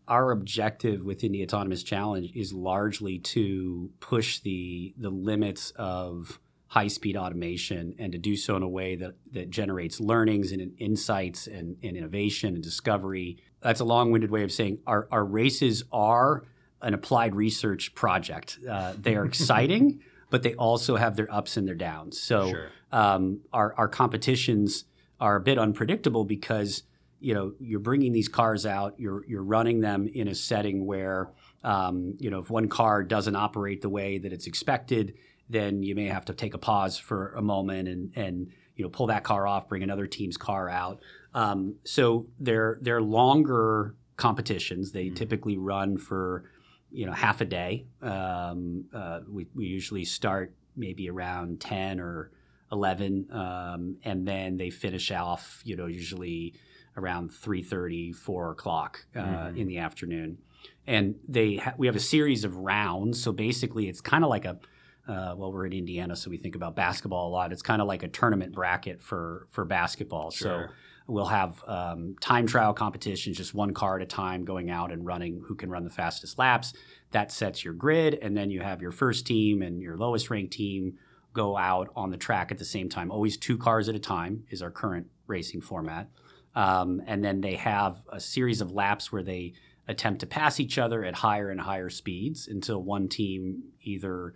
Our 0.07 0.31
objective 0.31 1.03
within 1.03 1.31
the 1.31 1.43
Autonomous 1.43 1.83
Challenge 1.83 2.31
is 2.35 2.51
largely 2.51 3.19
to 3.19 3.91
push 4.01 4.39
the 4.39 4.93
the 4.97 5.09
limits 5.09 5.71
of 5.77 6.39
high 6.67 6.87
speed 6.87 7.15
automation 7.15 7.93
and 7.99 8.11
to 8.11 8.17
do 8.17 8.35
so 8.35 8.55
in 8.57 8.63
a 8.63 8.67
way 8.67 8.95
that, 8.95 9.13
that 9.31 9.49
generates 9.51 9.99
learnings 9.99 10.51
and 10.51 10.73
insights 10.79 11.45
and, 11.45 11.77
and 11.83 11.95
innovation 11.95 12.55
and 12.55 12.63
discovery. 12.63 13.37
That's 13.61 13.79
a 13.79 13.85
long 13.85 14.09
winded 14.11 14.31
way 14.31 14.41
of 14.41 14.51
saying 14.51 14.79
our, 14.87 15.07
our 15.11 15.23
races 15.23 15.83
are 15.91 16.45
an 16.81 16.95
applied 16.95 17.35
research 17.35 17.93
project. 17.93 18.57
Uh, 18.67 18.93
they 18.99 19.15
are 19.15 19.23
exciting 19.33 20.01
but 20.33 20.41
they 20.41 20.55
also 20.55 20.95
have 20.95 21.15
their 21.15 21.31
ups 21.31 21.57
and 21.57 21.67
their 21.67 21.75
downs. 21.75 22.19
So 22.19 22.49
sure. 22.49 22.69
um, 22.91 23.41
our 23.53 23.75
our 23.77 23.87
competitions 23.87 24.85
are 25.19 25.35
a 25.35 25.39
bit 25.39 25.59
unpredictable 25.59 26.25
because 26.25 26.81
you 27.19 27.35
know 27.35 27.53
you're 27.59 27.79
bringing 27.79 28.13
these 28.13 28.29
cars 28.29 28.65
out, 28.65 28.95
you're 28.97 29.23
you're 29.27 29.43
running 29.43 29.81
them 29.81 30.09
in 30.11 30.27
a 30.27 30.33
setting 30.33 30.87
where 30.87 31.29
um, 31.63 32.15
you 32.17 32.31
know 32.31 32.39
if 32.39 32.49
one 32.49 32.67
car 32.67 33.03
doesn't 33.03 33.35
operate 33.35 33.83
the 33.83 33.89
way 33.89 34.17
that 34.17 34.33
it's 34.33 34.47
expected, 34.47 35.13
then 35.49 35.83
you 35.83 35.93
may 35.93 36.07
have 36.07 36.25
to 36.25 36.33
take 36.33 36.55
a 36.55 36.57
pause 36.57 36.97
for 36.97 37.35
a 37.35 37.41
moment 37.43 37.87
and 37.87 38.11
and 38.15 38.51
you 38.75 38.83
know 38.83 38.89
pull 38.89 39.05
that 39.05 39.23
car 39.23 39.45
off, 39.45 39.69
bring 39.69 39.83
another 39.83 40.07
team's 40.07 40.35
car 40.35 40.67
out. 40.67 40.99
Um, 41.35 41.75
so 41.83 42.25
they're 42.39 42.79
they're 42.81 43.03
longer 43.03 43.93
competitions. 44.17 44.93
They 44.93 45.05
mm-hmm. 45.05 45.13
typically 45.13 45.59
run 45.59 45.99
for 45.99 46.45
you 46.93 47.05
know 47.05 47.11
half 47.11 47.41
a 47.41 47.45
day. 47.45 47.85
Um, 48.01 48.85
uh, 48.93 49.21
we, 49.29 49.47
we 49.55 49.65
usually 49.65 50.05
start 50.05 50.53
maybe 50.75 51.09
around 51.09 51.59
ten 51.59 51.99
or 51.99 52.31
eleven, 52.71 53.27
um, 53.31 53.97
and 54.03 54.27
then 54.27 54.57
they 54.57 54.69
finish 54.69 55.11
off. 55.11 55.61
You 55.65 55.75
know, 55.75 55.87
usually 55.87 56.53
around 56.95 57.31
3.30 57.31 58.15
4 58.15 58.51
o'clock 58.51 59.03
uh, 59.15 59.19
mm-hmm. 59.19 59.57
in 59.57 59.67
the 59.67 59.79
afternoon 59.79 60.37
and 60.85 61.15
they 61.27 61.55
ha- 61.55 61.73
we 61.75 61.87
have 61.87 61.95
a 61.95 61.99
series 61.99 62.43
of 62.43 62.55
rounds 62.55 63.19
so 63.19 63.31
basically 63.31 63.89
it's 63.89 63.99
kind 63.99 64.23
of 64.23 64.29
like 64.29 64.45
a 64.45 64.59
uh, 65.07 65.35
well, 65.35 65.51
we're 65.51 65.65
in 65.65 65.73
Indiana, 65.73 66.15
so 66.15 66.29
we 66.29 66.37
think 66.37 66.55
about 66.55 66.75
basketball 66.75 67.27
a 67.27 67.31
lot. 67.31 67.51
It's 67.51 67.61
kind 67.61 67.81
of 67.81 67.87
like 67.87 68.03
a 68.03 68.07
tournament 68.07 68.53
bracket 68.53 69.01
for 69.01 69.47
for 69.49 69.65
basketball. 69.65 70.31
Sure. 70.31 70.67
So 70.69 70.73
we'll 71.07 71.25
have 71.25 71.63
um, 71.67 72.15
time 72.21 72.47
trial 72.47 72.73
competitions, 72.73 73.37
just 73.37 73.53
one 73.53 73.73
car 73.73 73.97
at 73.97 74.01
a 74.01 74.05
time, 74.05 74.45
going 74.45 74.69
out 74.69 74.91
and 74.91 75.05
running 75.05 75.41
who 75.47 75.55
can 75.55 75.69
run 75.69 75.83
the 75.83 75.89
fastest 75.89 76.37
laps. 76.37 76.73
That 77.11 77.31
sets 77.31 77.63
your 77.63 77.73
grid, 77.73 78.17
and 78.21 78.35
then 78.35 78.49
you 78.49 78.61
have 78.61 78.81
your 78.81 78.91
first 78.91 79.25
team 79.27 79.61
and 79.61 79.81
your 79.81 79.97
lowest 79.97 80.29
ranked 80.29 80.53
team 80.53 80.97
go 81.33 81.57
out 81.57 81.89
on 81.95 82.11
the 82.11 82.17
track 82.17 82.51
at 82.51 82.57
the 82.57 82.65
same 82.65 82.89
time. 82.89 83.11
Always 83.11 83.37
two 83.37 83.57
cars 83.57 83.89
at 83.89 83.95
a 83.95 83.99
time 83.99 84.43
is 84.49 84.61
our 84.61 84.71
current 84.71 85.07
racing 85.27 85.61
format. 85.61 86.09
Um, 86.55 87.01
and 87.07 87.23
then 87.23 87.41
they 87.41 87.55
have 87.55 88.03
a 88.11 88.19
series 88.19 88.61
of 88.61 88.71
laps 88.71 89.11
where 89.11 89.23
they 89.23 89.53
attempt 89.87 90.21
to 90.21 90.27
pass 90.27 90.59
each 90.59 90.77
other 90.77 91.03
at 91.03 91.15
higher 91.15 91.49
and 91.49 91.59
higher 91.59 91.89
speeds 91.89 92.47
until 92.47 92.81
one 92.81 93.09
team 93.09 93.63
either 93.81 94.35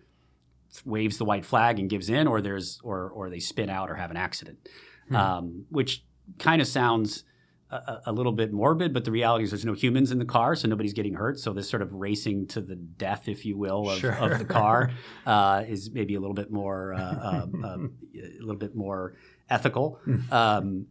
waves 0.83 1.17
the 1.17 1.25
white 1.25 1.45
flag 1.45 1.79
and 1.79 1.89
gives 1.89 2.09
in, 2.09 2.27
or 2.27 2.41
there's 2.41 2.79
or 2.83 3.09
or 3.09 3.29
they 3.29 3.39
spin 3.39 3.69
out 3.69 3.89
or 3.89 3.95
have 3.95 4.11
an 4.11 4.17
accident, 4.17 4.57
hmm. 5.07 5.15
um, 5.15 5.65
which 5.69 6.03
kind 6.39 6.61
of 6.61 6.67
sounds 6.67 7.23
a, 7.69 8.01
a, 8.07 8.11
little 8.11 8.31
bit 8.31 8.53
morbid, 8.53 8.93
but 8.93 9.03
the 9.03 9.11
reality 9.11 9.43
is 9.43 9.51
there's 9.51 9.65
no 9.65 9.73
humans 9.73 10.11
in 10.11 10.19
the 10.19 10.25
car, 10.25 10.55
so 10.55 10.67
nobody's 10.67 10.93
getting 10.93 11.15
hurt. 11.15 11.39
So 11.39 11.53
this 11.53 11.69
sort 11.69 11.81
of 11.81 11.93
racing 11.93 12.47
to 12.47 12.61
the 12.61 12.75
death, 12.75 13.27
if 13.27 13.45
you 13.45 13.57
will, 13.57 13.89
of, 13.89 13.99
sure. 13.99 14.13
of 14.13 14.39
the 14.39 14.45
car 14.45 14.91
uh, 15.25 15.63
is 15.67 15.91
maybe 15.91 16.15
a 16.15 16.19
little 16.19 16.35
bit 16.35 16.51
more 16.51 16.93
uh, 16.93 16.99
uh, 17.01 17.41
um, 17.43 17.97
a 18.15 18.39
little 18.39 18.59
bit 18.59 18.75
more 18.75 19.15
ethical. 19.49 19.99
Hmm. 20.05 20.33
Um, 20.33 20.87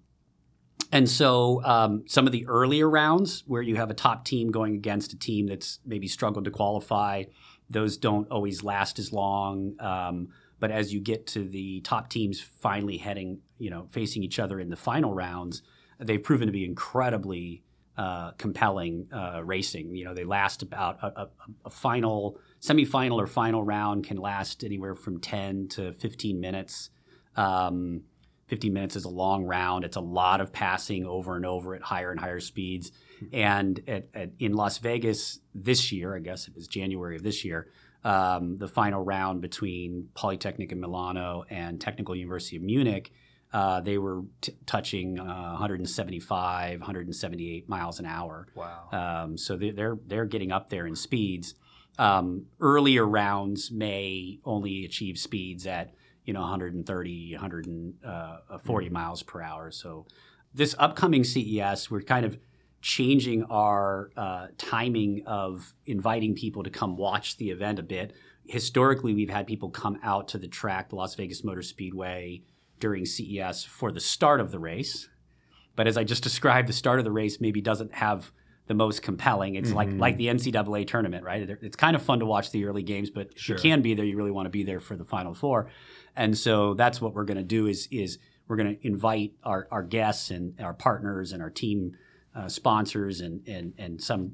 and 0.93 1.09
so 1.09 1.65
um, 1.65 2.05
some 2.07 2.27
of 2.27 2.33
the 2.33 2.47
earlier 2.47 2.89
rounds 2.89 3.43
where 3.47 3.63
you 3.63 3.77
have 3.77 3.91
a 3.91 3.95
top 3.95 4.25
team 4.25 4.51
going 4.51 4.75
against 4.75 5.13
a 5.13 5.19
team 5.19 5.47
that's 5.47 5.81
maybe 5.85 6.07
struggled 6.07 6.45
to 6.45 6.51
qualify 6.51 7.25
those 7.69 7.97
don't 7.97 8.31
always 8.31 8.63
last 8.63 8.99
as 8.99 9.13
long. 9.13 9.75
But 10.59 10.71
as 10.71 10.93
you 10.93 11.01
get 11.01 11.27
to 11.29 11.45
the 11.45 11.81
top 11.83 12.09
teams 12.09 12.41
finally 12.41 12.97
heading, 12.97 13.41
you 13.59 13.71
know, 13.71 13.87
facing 13.91 14.23
each 14.23 14.39
other 14.39 14.59
in 14.59 14.71
the 14.71 14.77
final 14.77 15.15
rounds, 15.15 15.63
they've 15.99 16.23
proven 16.23 16.47
to 16.47 16.53
be 16.53 16.65
incredibly 16.65 17.63
uh, 17.97 18.33
compelling 18.33 19.09
uh, 19.13 19.43
racing. 19.45 19.95
You 19.95 20.05
know, 20.05 20.15
they 20.15 20.25
last 20.25 20.63
about 20.63 20.99
a, 21.03 21.07
a, 21.23 21.29
a, 21.65 21.71
final, 21.71 22.39
semifinal 22.61 23.17
or 23.17 23.27
final 23.27 23.65
round 23.65 24.07
can 24.07 24.19
last 24.19 24.65
anywhere 24.65 24.95
from 24.95 25.19
10 25.19 25.69
to 25.69 25.93
15 25.95 26.39
minutes. 26.39 26.91
Um, 27.37 28.03
15 28.49 28.73
minutes 28.73 28.97
is 28.97 29.05
a 29.05 29.11
long 29.11 29.45
round. 29.45 29.85
It's 29.85 29.97
a 29.97 30.01
lot 30.01 30.41
of 30.41 30.53
passing 30.53 31.05
over 31.05 31.37
and 31.37 31.47
over 31.47 31.75
at 31.75 31.83
higher 31.83 32.11
and 32.11 32.21
higher 32.21 32.39
speeds. 32.39 32.93
And 33.33 33.81
at, 33.89 34.09
at, 34.15 34.31
in 34.39 34.53
Las 34.53 34.79
Vegas 34.79 35.41
this 35.55 35.91
year, 35.91 36.15
I 36.15 36.21
guess 36.21 36.49
it 36.49 36.55
was 36.55 36.69
January 36.69 37.17
of 37.17 37.23
this 37.23 37.45
year, 37.45 37.69
um, 38.07 38.57
the 38.57 38.69
final 38.69 39.03
round 39.03 39.41
between 39.41 40.11
Politecnico 40.15 40.69
di 40.69 40.75
Milano 40.77 41.45
and 41.51 41.81
Technical 41.81 42.15
University 42.15 42.57
of 42.57 42.63
Munich, 42.63 43.13
uh, 43.53 43.81
they 43.81 43.99
were 43.99 44.23
t- 44.41 44.57
touching 44.65 45.19
uh, 45.19 45.51
175, 45.51 46.79
178 46.79 47.69
miles 47.69 47.99
an 47.99 48.07
hour. 48.07 48.47
Wow! 48.55 48.89
Um, 48.93 49.37
so 49.37 49.57
they, 49.57 49.71
they're 49.71 49.99
they're 50.07 50.25
getting 50.25 50.53
up 50.53 50.71
there 50.71 50.87
in 50.87 50.95
speeds. 50.95 51.55
Um, 51.99 52.47
earlier 52.61 53.05
rounds 53.05 53.73
may 53.73 54.39
only 54.45 54.85
achieve 54.85 55.19
speeds 55.19 55.67
at 55.67 55.93
you 56.25 56.33
know 56.33 56.41
130, 56.41 57.33
140 57.33 58.87
mm. 58.89 58.93
miles 58.93 59.23
per 59.25 59.43
hour. 59.43 59.73
So 59.73 60.07
this 60.55 60.77
upcoming 60.79 61.25
CES, 61.25 61.91
we're 61.91 62.03
kind 62.03 62.25
of 62.25 62.39
changing 62.87 63.43
our 63.51 64.13
uh, 64.17 64.47
timing 64.59 65.21
of 65.27 65.75
inviting 65.87 66.37
people 66.37 66.63
to 66.63 66.71
come 66.71 66.97
watch 66.97 67.37
the 67.37 67.51
event 67.51 67.81
a 67.81 67.83
bit. 67.83 68.13
Historically, 68.45 69.13
we've 69.13 69.29
had 69.29 69.45
people 69.45 69.69
come 69.71 69.99
out 70.05 70.29
to 70.29 70.39
the 70.39 70.47
track, 70.47 70.91
the 70.91 70.95
Las 70.95 71.17
Vegas 71.17 71.43
Motor 71.43 71.63
Speedway, 71.63 72.43
during 72.79 73.05
CES 73.05 73.65
for 73.65 73.91
the 73.91 73.99
start 73.99 74.41
of 74.41 74.53
the 74.53 74.61
race. 74.61 75.09
But 75.75 75.89
as 75.89 75.97
I 75.97 76.05
just 76.05 76.23
described, 76.31 76.69
the 76.69 76.73
start 76.73 77.01
of 77.01 77.05
the 77.05 77.11
race 77.11 77.41
maybe 77.41 77.61
doesn't 77.61 77.93
have 77.93 78.31
the 78.69 78.75
most 78.75 79.03
compelling. 79.03 79.57
It's 79.57 79.71
mm-hmm. 79.71 79.77
like 79.77 79.93
like 79.95 80.17
the 80.17 80.29
NCAA 80.29 80.87
tournament, 80.87 81.25
right? 81.25 81.43
It's 81.63 81.77
kind 81.77 81.97
of 81.97 82.03
fun 82.03 82.21
to 82.21 82.25
watch 82.25 82.53
the 82.53 82.67
early 82.67 82.85
games, 82.85 83.11
but 83.11 83.37
sure. 83.37 83.57
you 83.57 83.63
can 83.63 83.83
be 83.83 83.95
there. 83.95 84.05
You 84.05 84.17
really 84.17 84.31
want 84.31 84.47
to 84.47 84.51
be 84.51 84.63
there 84.63 84.79
for 84.79 84.95
the 84.95 85.05
Final 85.05 85.35
Four, 85.35 85.73
and 86.15 86.39
so 86.39 86.75
that's 86.75 87.01
what 87.01 87.15
we're 87.15 87.25
going 87.25 87.37
to 87.37 87.43
do. 87.43 87.67
Is 87.67 87.89
is 87.91 88.21
we're 88.47 88.57
going 88.57 88.77
to 88.77 88.87
invite 88.87 89.33
our, 89.43 89.67
our 89.73 89.83
guests 89.83 90.31
and 90.31 90.61
our 90.61 90.73
partners 90.73 91.33
and 91.33 91.43
our 91.43 91.51
team 91.51 91.97
uh, 92.37 92.49
sponsors 92.49 93.21
and 93.21 93.47
and 93.49 93.73
and 93.79 94.03
some 94.03 94.33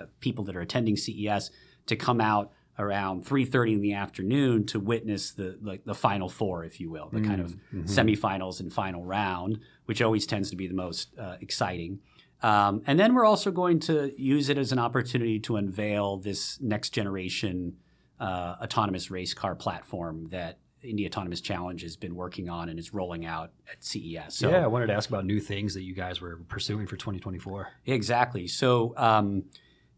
uh, 0.00 0.04
people 0.20 0.44
that 0.44 0.54
are 0.54 0.60
attending 0.60 0.96
CES 0.96 1.50
to 1.86 1.96
come 1.96 2.20
out 2.20 2.52
around 2.78 3.24
3:30 3.24 3.74
in 3.74 3.80
the 3.80 3.94
afternoon 3.94 4.66
to 4.66 4.78
witness 4.78 5.32
the 5.32 5.58
like 5.62 5.84
the 5.84 5.94
final 5.94 6.28
four, 6.28 6.64
if 6.64 6.78
you 6.78 6.90
will, 6.90 7.08
the 7.08 7.18
mm-hmm. 7.18 7.28
kind 7.28 7.40
of 7.40 7.56
mm-hmm. 7.72 7.84
semifinals 7.84 8.60
and 8.60 8.72
final 8.72 9.04
round, 9.04 9.60
which 9.86 10.02
always 10.02 10.26
tends 10.26 10.50
to 10.50 10.56
be 10.56 10.68
the 10.68 10.74
most 10.74 11.08
uh, 11.18 11.36
exciting. 11.40 12.00
Um, 12.40 12.82
and 12.86 13.00
then 13.00 13.14
we're 13.14 13.24
also 13.24 13.50
going 13.50 13.80
to 13.80 14.12
use 14.16 14.48
it 14.48 14.58
as 14.58 14.70
an 14.70 14.78
opportunity 14.78 15.40
to 15.40 15.56
unveil 15.56 16.18
this 16.18 16.60
next 16.60 16.90
generation 16.90 17.76
uh, 18.20 18.56
autonomous 18.62 19.10
race 19.10 19.34
car 19.34 19.56
platform 19.56 20.28
that 20.30 20.58
Indy 20.82 21.06
Autonomous 21.06 21.40
Challenge 21.40 21.82
has 21.82 21.96
been 21.96 22.14
working 22.14 22.48
on 22.48 22.68
and 22.68 22.78
is 22.78 22.94
rolling 22.94 23.26
out 23.26 23.52
at 23.70 23.84
CES. 23.84 24.34
So, 24.34 24.50
yeah, 24.50 24.64
I 24.64 24.66
wanted 24.66 24.86
to 24.86 24.94
ask 24.94 25.08
about 25.08 25.24
new 25.24 25.40
things 25.40 25.74
that 25.74 25.82
you 25.82 25.94
guys 25.94 26.20
were 26.20 26.36
pursuing 26.48 26.86
for 26.86 26.96
2024. 26.96 27.68
Exactly. 27.86 28.46
So, 28.46 28.94
um, 28.96 29.44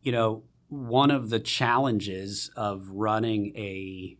you 0.03 0.13
know, 0.13 0.45
one 0.69 1.11
of 1.11 1.31
the 1.31 1.41
challenges 1.41 2.51
of 2.57 2.89
running 2.91 3.57
a 3.57 4.17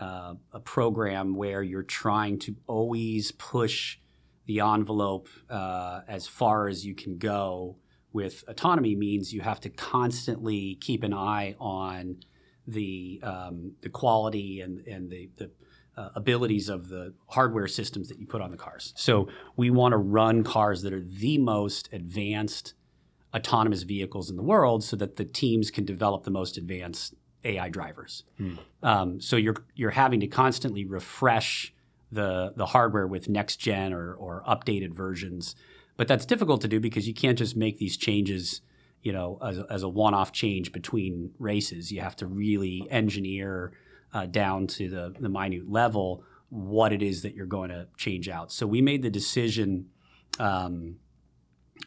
uh, 0.00 0.34
a 0.52 0.60
program 0.60 1.34
where 1.34 1.60
you're 1.60 1.82
trying 1.82 2.38
to 2.38 2.54
always 2.68 3.32
push 3.32 3.98
the 4.46 4.60
envelope 4.60 5.28
uh, 5.50 6.02
as 6.06 6.28
far 6.28 6.68
as 6.68 6.86
you 6.86 6.94
can 6.94 7.18
go 7.18 7.76
with 8.12 8.44
autonomy 8.48 8.94
means 8.94 9.32
you 9.32 9.40
have 9.40 9.60
to 9.60 9.68
constantly 9.68 10.76
keep 10.80 11.02
an 11.02 11.12
eye 11.12 11.54
on 11.60 12.16
the 12.66 13.20
um, 13.22 13.72
the 13.82 13.88
quality 13.88 14.60
and 14.60 14.86
and 14.86 15.10
the, 15.10 15.30
the 15.36 15.50
uh, 15.98 16.10
abilities 16.14 16.68
of 16.68 16.88
the 16.88 17.12
hardware 17.26 17.66
systems 17.66 18.08
that 18.08 18.20
you 18.20 18.26
put 18.26 18.40
on 18.40 18.52
the 18.52 18.56
cars. 18.56 18.92
So 18.96 19.28
we 19.56 19.68
want 19.70 19.92
to 19.92 19.96
run 19.96 20.44
cars 20.44 20.82
that 20.82 20.92
are 20.92 21.02
the 21.02 21.38
most 21.38 21.88
advanced 21.92 22.74
autonomous 23.34 23.82
vehicles 23.82 24.30
in 24.30 24.36
the 24.36 24.42
world, 24.42 24.84
so 24.84 24.96
that 24.96 25.16
the 25.16 25.24
teams 25.24 25.70
can 25.70 25.84
develop 25.84 26.22
the 26.22 26.30
most 26.30 26.56
advanced 26.56 27.14
AI 27.44 27.68
drivers. 27.68 28.22
Hmm. 28.38 28.54
Um, 28.82 29.20
so 29.20 29.36
you're 29.36 29.56
you're 29.74 29.90
having 29.90 30.20
to 30.20 30.28
constantly 30.28 30.84
refresh 30.84 31.74
the 32.12 32.52
the 32.56 32.66
hardware 32.66 33.06
with 33.06 33.28
next 33.28 33.56
gen 33.56 33.92
or, 33.92 34.14
or 34.14 34.44
updated 34.48 34.94
versions. 34.94 35.56
But 35.96 36.06
that's 36.06 36.24
difficult 36.24 36.60
to 36.60 36.68
do 36.68 36.78
because 36.78 37.08
you 37.08 37.14
can't 37.14 37.36
just 37.36 37.56
make 37.56 37.78
these 37.78 37.96
changes, 37.96 38.60
you 39.02 39.12
know, 39.12 39.38
as 39.42 39.58
as 39.68 39.82
a 39.82 39.88
one-off 39.88 40.30
change 40.30 40.70
between 40.70 41.32
races. 41.40 41.90
You 41.90 42.02
have 42.02 42.14
to 42.16 42.26
really 42.26 42.86
engineer 42.88 43.72
uh, 44.12 44.26
down 44.26 44.66
to 44.66 44.88
the, 44.88 45.14
the 45.18 45.28
minute 45.28 45.70
level 45.70 46.24
what 46.50 46.92
it 46.92 47.02
is 47.02 47.22
that 47.22 47.34
you're 47.34 47.46
going 47.46 47.70
to 47.70 47.86
change 47.96 48.28
out. 48.28 48.50
So 48.50 48.66
we 48.66 48.80
made 48.80 49.02
the 49.02 49.10
decision 49.10 49.86
um, 50.38 50.96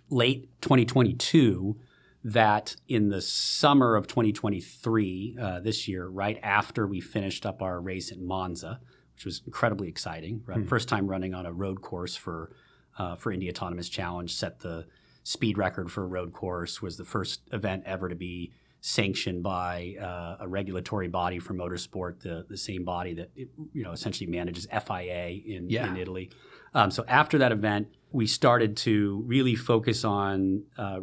late 0.09 0.49
2022 0.61 1.77
that 2.23 2.75
in 2.87 3.09
the 3.09 3.21
summer 3.21 3.95
of 3.95 4.05
2023, 4.05 5.37
uh, 5.41 5.59
this 5.61 5.87
year, 5.87 6.07
right 6.07 6.39
after 6.43 6.85
we 6.85 7.01
finished 7.01 7.45
up 7.45 7.61
our 7.61 7.81
race 7.81 8.11
at 8.11 8.19
Monza, 8.19 8.79
which 9.15 9.25
was 9.25 9.41
incredibly 9.45 9.87
exciting. 9.87 10.43
Right? 10.45 10.59
Hmm. 10.59 10.67
First 10.67 10.87
time 10.87 11.07
running 11.07 11.33
on 11.33 11.45
a 11.45 11.53
road 11.53 11.81
course 11.81 12.15
for 12.15 12.51
uh, 12.97 13.15
for 13.15 13.31
Indy 13.31 13.49
Autonomous 13.49 13.89
Challenge, 13.89 14.31
set 14.31 14.59
the 14.59 14.85
speed 15.23 15.57
record 15.57 15.91
for 15.91 16.03
a 16.03 16.07
road 16.07 16.33
course. 16.33 16.81
Was 16.81 16.97
the 16.97 17.05
first 17.05 17.41
event 17.51 17.83
ever 17.85 18.09
to 18.09 18.15
be 18.15 18.51
sanctioned 18.81 19.43
by 19.43 19.95
uh, 20.01 20.37
a 20.43 20.47
regulatory 20.47 21.07
body 21.07 21.39
for 21.39 21.53
motorsport, 21.53 22.19
the 22.21 22.45
the 22.49 22.57
same 22.57 22.83
body 22.83 23.13
that 23.13 23.29
you 23.35 23.83
know 23.83 23.91
essentially 23.91 24.29
manages 24.29 24.67
FIA 24.71 25.39
in, 25.45 25.69
yeah. 25.69 25.87
in 25.87 25.97
Italy. 25.97 26.31
Um, 26.73 26.89
so 26.89 27.05
after 27.07 27.37
that 27.37 27.51
event, 27.51 27.87
we 28.11 28.27
started 28.27 28.75
to 28.77 29.23
really 29.25 29.55
focus 29.55 30.03
on 30.03 30.63
uh, 30.77 30.99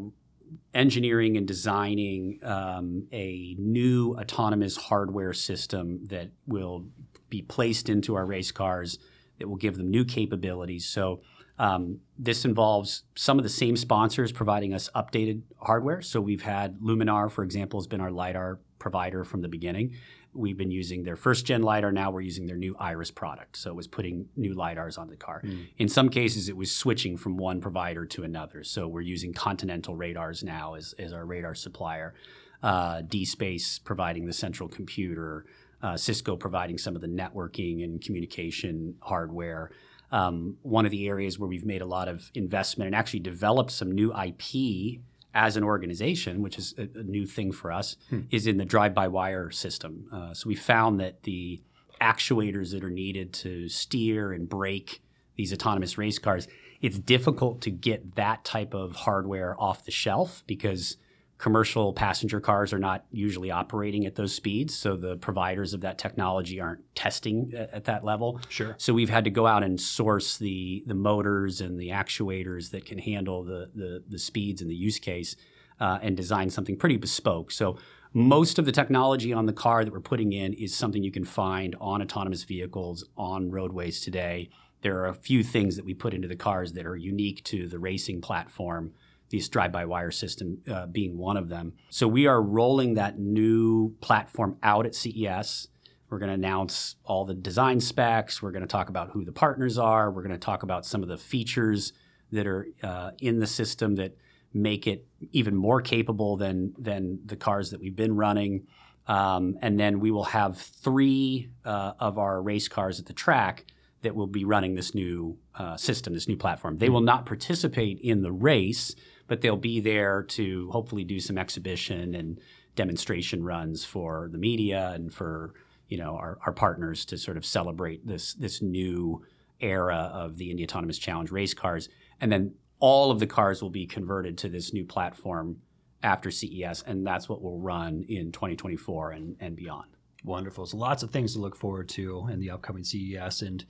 engineering 0.74 1.36
and 1.36 1.46
designing 1.46 2.40
um, 2.42 3.06
a 3.12 3.54
new 3.58 4.16
autonomous 4.18 4.76
hardware 4.76 5.32
system 5.32 6.04
that 6.06 6.30
will 6.46 6.86
be 7.28 7.42
placed 7.42 7.88
into 7.88 8.14
our 8.14 8.24
race 8.24 8.50
cars 8.50 8.98
that 9.38 9.48
will 9.48 9.56
give 9.56 9.76
them 9.76 9.90
new 9.90 10.04
capabilities. 10.04 10.86
So 10.86 11.20
um, 11.58 12.00
this 12.18 12.44
involves 12.44 13.04
some 13.14 13.38
of 13.38 13.42
the 13.42 13.48
same 13.48 13.76
sponsors 13.76 14.32
providing 14.32 14.74
us 14.74 14.88
updated 14.94 15.42
hardware. 15.58 16.00
So 16.02 16.20
we've 16.20 16.42
had 16.42 16.78
Luminar, 16.80 17.30
for 17.30 17.42
example, 17.42 17.80
has 17.80 17.86
been 17.86 18.00
our 18.00 18.10
lidar 18.10 18.60
provider 18.78 19.24
from 19.24 19.42
the 19.42 19.48
beginning. 19.48 19.94
We've 20.34 20.56
been 20.56 20.70
using 20.70 21.02
their 21.02 21.16
first 21.16 21.46
gen 21.46 21.62
lidar. 21.62 21.90
Now 21.90 22.10
we're 22.10 22.20
using 22.20 22.46
their 22.46 22.56
new 22.56 22.76
Iris 22.78 23.10
product. 23.10 23.56
So 23.56 23.70
it 23.70 23.76
was 23.76 23.88
putting 23.88 24.26
new 24.36 24.54
lidars 24.54 24.98
on 24.98 25.08
the 25.08 25.16
car. 25.16 25.42
Mm. 25.44 25.68
In 25.78 25.88
some 25.88 26.08
cases, 26.10 26.48
it 26.48 26.56
was 26.56 26.70
switching 26.70 27.16
from 27.16 27.36
one 27.36 27.60
provider 27.60 28.06
to 28.06 28.22
another. 28.22 28.62
So 28.62 28.86
we're 28.86 29.00
using 29.00 29.32
Continental 29.32 29.96
radars 29.96 30.44
now 30.44 30.74
as, 30.74 30.94
as 30.98 31.12
our 31.12 31.24
radar 31.24 31.54
supplier. 31.54 32.14
Uh, 32.62 33.02
D-Space 33.02 33.78
providing 33.78 34.26
the 34.26 34.32
central 34.32 34.68
computer 34.68 35.46
uh, 35.82 35.96
Cisco 35.96 36.36
providing 36.36 36.78
some 36.78 36.94
of 36.94 37.00
the 37.00 37.08
networking 37.08 37.84
and 37.84 38.00
communication 38.00 38.96
hardware. 39.00 39.70
Um, 40.10 40.56
one 40.62 40.84
of 40.86 40.90
the 40.90 41.06
areas 41.06 41.38
where 41.38 41.48
we've 41.48 41.66
made 41.66 41.82
a 41.82 41.86
lot 41.86 42.08
of 42.08 42.30
investment 42.34 42.86
and 42.86 42.94
actually 42.94 43.20
developed 43.20 43.70
some 43.70 43.92
new 43.92 44.12
IP 44.14 45.00
as 45.34 45.56
an 45.56 45.62
organization, 45.64 46.42
which 46.42 46.58
is 46.58 46.74
a, 46.78 46.88
a 46.98 47.02
new 47.02 47.26
thing 47.26 47.52
for 47.52 47.70
us, 47.70 47.96
hmm. 48.08 48.20
is 48.30 48.46
in 48.46 48.56
the 48.56 48.64
drive-by-wire 48.64 49.50
system. 49.50 50.08
Uh, 50.12 50.32
so 50.32 50.48
we 50.48 50.54
found 50.54 50.98
that 51.00 51.22
the 51.24 51.60
actuators 52.00 52.72
that 52.72 52.82
are 52.82 52.90
needed 52.90 53.32
to 53.32 53.68
steer 53.68 54.32
and 54.32 54.48
brake 54.48 55.02
these 55.36 55.52
autonomous 55.52 55.98
race 55.98 56.18
cars, 56.18 56.48
it's 56.80 56.98
difficult 56.98 57.60
to 57.62 57.70
get 57.70 58.16
that 58.16 58.44
type 58.44 58.74
of 58.74 58.96
hardware 58.96 59.54
off 59.60 59.84
the 59.84 59.90
shelf 59.90 60.42
because 60.46 60.96
commercial 61.38 61.92
passenger 61.92 62.40
cars 62.40 62.72
are 62.72 62.78
not 62.80 63.04
usually 63.12 63.50
operating 63.50 64.04
at 64.04 64.16
those 64.16 64.34
speeds 64.34 64.74
so 64.74 64.96
the 64.96 65.16
providers 65.16 65.72
of 65.72 65.80
that 65.80 65.96
technology 65.96 66.60
aren't 66.60 66.80
testing 66.96 67.52
at, 67.56 67.72
at, 67.72 67.84
that 67.84 68.04
level. 68.04 68.40
Sure. 68.48 68.74
So 68.76 68.92
we've 68.92 69.08
had 69.08 69.24
to 69.24 69.30
go 69.30 69.46
out 69.46 69.62
and 69.62 69.80
source 69.80 70.36
the 70.36 70.82
the 70.86 70.94
motors 70.94 71.60
and 71.60 71.78
the 71.78 71.90
actuators 71.90 72.70
that 72.72 72.84
can 72.84 72.98
handle 72.98 73.44
the 73.44 73.70
the, 73.74 74.02
the 74.08 74.18
speeds 74.18 74.60
and 74.60 74.70
the 74.70 74.74
use 74.74 74.98
case 74.98 75.36
uh, 75.80 75.98
and 76.02 76.16
design 76.16 76.50
something 76.50 76.76
pretty 76.76 76.96
bespoke. 76.96 77.52
So 77.52 77.78
most 78.12 78.58
of 78.58 78.64
the 78.64 78.72
technology 78.72 79.32
on 79.32 79.46
the 79.46 79.52
car 79.52 79.84
that 79.84 79.92
we're 79.92 80.00
putting 80.00 80.32
in 80.32 80.54
is 80.54 80.74
something 80.74 81.04
you 81.04 81.12
can 81.12 81.24
find 81.24 81.76
on 81.80 82.02
autonomous 82.02 82.42
vehicles 82.42 83.04
on 83.16 83.50
roadways 83.50 84.00
today. 84.00 84.50
There 84.82 84.98
are 84.98 85.08
a 85.08 85.14
few 85.14 85.44
things 85.44 85.76
that 85.76 85.84
we 85.84 85.94
put 85.94 86.14
into 86.14 86.26
the 86.26 86.36
cars 86.36 86.72
that 86.72 86.86
are 86.86 86.96
unique 86.96 87.44
to 87.44 87.68
the 87.68 87.78
racing 87.78 88.20
platform 88.22 88.92
this 89.30 89.48
drive-by-wire 89.48 90.10
system 90.10 90.58
uh, 90.70 90.86
being 90.86 91.18
one 91.18 91.36
of 91.36 91.48
them. 91.48 91.74
So 91.90 92.08
we 92.08 92.26
are 92.26 92.40
rolling 92.40 92.94
that 92.94 93.18
new 93.18 93.94
platform 94.00 94.56
out 94.62 94.86
at 94.86 94.94
CES. 94.94 95.68
We're 96.08 96.18
going 96.18 96.30
to 96.30 96.34
announce 96.34 96.96
all 97.04 97.24
the 97.24 97.34
design 97.34 97.80
specs. 97.80 98.42
We're 98.42 98.52
going 98.52 98.62
to 98.62 98.68
talk 98.68 98.88
about 98.88 99.10
who 99.10 99.24
the 99.24 99.32
partners 99.32 99.76
are. 99.76 100.10
We're 100.10 100.22
going 100.22 100.32
to 100.32 100.38
talk 100.38 100.62
about 100.62 100.86
some 100.86 101.02
of 101.02 101.08
the 101.08 101.18
features 101.18 101.92
that 102.32 102.46
are 102.46 102.66
uh, 102.82 103.10
in 103.20 103.40
the 103.40 103.46
system 103.46 103.96
that 103.96 104.16
make 104.54 104.86
it 104.86 105.06
even 105.32 105.54
more 105.54 105.80
capable 105.82 106.36
than 106.36 106.74
than 106.78 107.20
the 107.26 107.36
cars 107.36 107.70
that 107.70 107.80
we've 107.80 107.96
been 107.96 108.16
running. 108.16 108.66
Um, 109.06 109.58
and 109.62 109.78
then 109.80 110.00
we 110.00 110.10
will 110.10 110.24
have 110.24 110.58
three 110.58 111.48
uh, 111.64 111.92
of 111.98 112.18
our 112.18 112.42
race 112.42 112.68
cars 112.68 113.00
at 113.00 113.06
the 113.06 113.12
track 113.12 113.64
that 114.02 114.14
will 114.14 114.26
be 114.26 114.44
running 114.44 114.74
this 114.74 114.94
new 114.94 115.38
uh, 115.54 115.76
system, 115.76 116.14
this 116.14 116.28
new 116.28 116.36
platform. 116.36 116.78
They 116.78 116.88
will 116.88 117.00
not 117.00 117.26
participate 117.26 117.98
in 118.00 118.22
the 118.22 118.32
race, 118.32 118.94
but 119.28 119.40
they'll 119.40 119.56
be 119.56 119.78
there 119.78 120.24
to 120.24 120.68
hopefully 120.72 121.04
do 121.04 121.20
some 121.20 121.38
exhibition 121.38 122.14
and 122.14 122.40
demonstration 122.74 123.44
runs 123.44 123.84
for 123.84 124.28
the 124.32 124.38
media 124.38 124.92
and 124.94 125.12
for 125.14 125.54
you 125.88 125.98
know 125.98 126.16
our, 126.16 126.38
our 126.44 126.52
partners 126.52 127.04
to 127.04 127.16
sort 127.16 127.36
of 127.36 127.44
celebrate 127.44 128.06
this 128.06 128.34
this 128.34 128.60
new 128.60 129.22
era 129.60 130.10
of 130.12 130.36
the 130.36 130.50
Indy 130.50 130.64
Autonomous 130.64 130.98
Challenge 130.98 131.30
race 131.30 131.54
cars, 131.54 131.88
and 132.20 132.32
then 132.32 132.54
all 132.80 133.10
of 133.10 133.18
the 133.18 133.26
cars 133.26 133.62
will 133.62 133.70
be 133.70 133.86
converted 133.86 134.38
to 134.38 134.48
this 134.48 134.72
new 134.72 134.84
platform 134.84 135.56
after 136.02 136.30
CES, 136.30 136.82
and 136.86 137.06
that's 137.06 137.28
what 137.28 137.42
will 137.42 137.58
run 137.58 138.04
in 138.08 138.30
2024 138.30 139.12
and, 139.12 139.36
and 139.40 139.56
beyond. 139.56 139.88
Wonderful. 140.24 140.66
So 140.66 140.76
lots 140.76 141.02
of 141.02 141.10
things 141.10 141.32
to 141.32 141.40
look 141.40 141.56
forward 141.56 141.88
to 141.90 142.28
in 142.30 142.38
the 142.38 142.50
upcoming 142.50 142.84
CES 142.84 143.42
and 143.42 143.64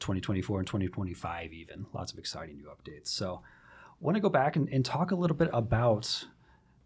2024 0.00 0.60
and 0.60 0.66
2025 0.66 1.52
even. 1.52 1.86
Lots 1.92 2.12
of 2.12 2.18
exciting 2.18 2.58
new 2.58 2.68
updates. 2.68 3.08
So 3.08 3.42
want 4.04 4.16
to 4.16 4.20
go 4.20 4.28
back 4.28 4.54
and, 4.54 4.68
and 4.68 4.84
talk 4.84 5.10
a 5.10 5.14
little 5.14 5.36
bit 5.36 5.48
about 5.52 6.26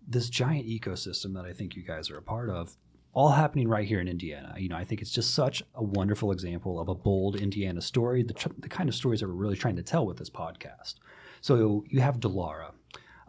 this 0.06 0.30
giant 0.30 0.66
ecosystem 0.66 1.34
that 1.34 1.44
I 1.44 1.52
think 1.52 1.74
you 1.74 1.82
guys 1.82 2.10
are 2.10 2.16
a 2.16 2.22
part 2.22 2.48
of, 2.48 2.76
all 3.12 3.30
happening 3.30 3.66
right 3.66 3.86
here 3.86 4.00
in 4.00 4.06
Indiana. 4.06 4.54
You 4.56 4.68
know, 4.68 4.76
I 4.76 4.84
think 4.84 5.02
it's 5.02 5.10
just 5.10 5.34
such 5.34 5.62
a 5.74 5.82
wonderful 5.82 6.30
example 6.30 6.78
of 6.78 6.88
a 6.88 6.94
bold 6.94 7.34
Indiana 7.34 7.80
story, 7.80 8.22
the, 8.22 8.34
tr- 8.34 8.48
the 8.56 8.68
kind 8.68 8.88
of 8.88 8.94
stories 8.94 9.18
that 9.20 9.26
we're 9.26 9.34
really 9.34 9.56
trying 9.56 9.74
to 9.76 9.82
tell 9.82 10.06
with 10.06 10.18
this 10.18 10.30
podcast. 10.30 10.94
So 11.40 11.84
you 11.88 12.00
have 12.00 12.20
Dallara, 12.20 12.70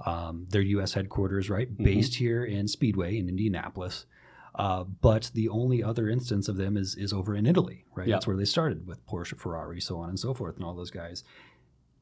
um, 0.05 0.45
their 0.49 0.61
U.S. 0.61 0.93
headquarters, 0.93 1.49
right, 1.49 1.71
mm-hmm. 1.73 1.83
based 1.83 2.15
here 2.15 2.45
in 2.45 2.67
Speedway 2.67 3.17
in 3.17 3.27
Indianapolis. 3.27 4.05
Uh, 4.53 4.83
but 4.83 5.31
the 5.33 5.49
only 5.49 5.81
other 5.81 6.09
instance 6.09 6.47
of 6.47 6.57
them 6.57 6.75
is 6.75 6.95
is 6.95 7.13
over 7.13 7.35
in 7.35 7.45
Italy, 7.45 7.85
right? 7.95 8.07
Yep. 8.07 8.15
That's 8.15 8.27
where 8.27 8.35
they 8.35 8.45
started 8.45 8.85
with 8.85 9.05
Porsche, 9.07 9.37
Ferrari, 9.37 9.79
so 9.79 9.97
on 9.97 10.09
and 10.09 10.19
so 10.19 10.33
forth, 10.33 10.57
and 10.57 10.65
all 10.65 10.73
those 10.73 10.91
guys. 10.91 11.23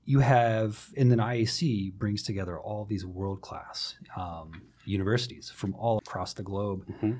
You 0.07 0.19
have, 0.21 0.87
and 0.95 1.11
then 1.11 1.17
IAC 1.17 1.93
brings 1.93 2.23
together 2.23 2.57
all 2.57 2.85
these 2.85 3.05
world 3.05 3.41
class 3.41 3.95
um, 4.15 4.61
universities 4.85 5.51
from 5.53 5.75
all 5.75 5.97
across 5.97 6.33
the 6.33 6.43
globe. 6.43 6.85
Mm-hmm. 6.87 7.11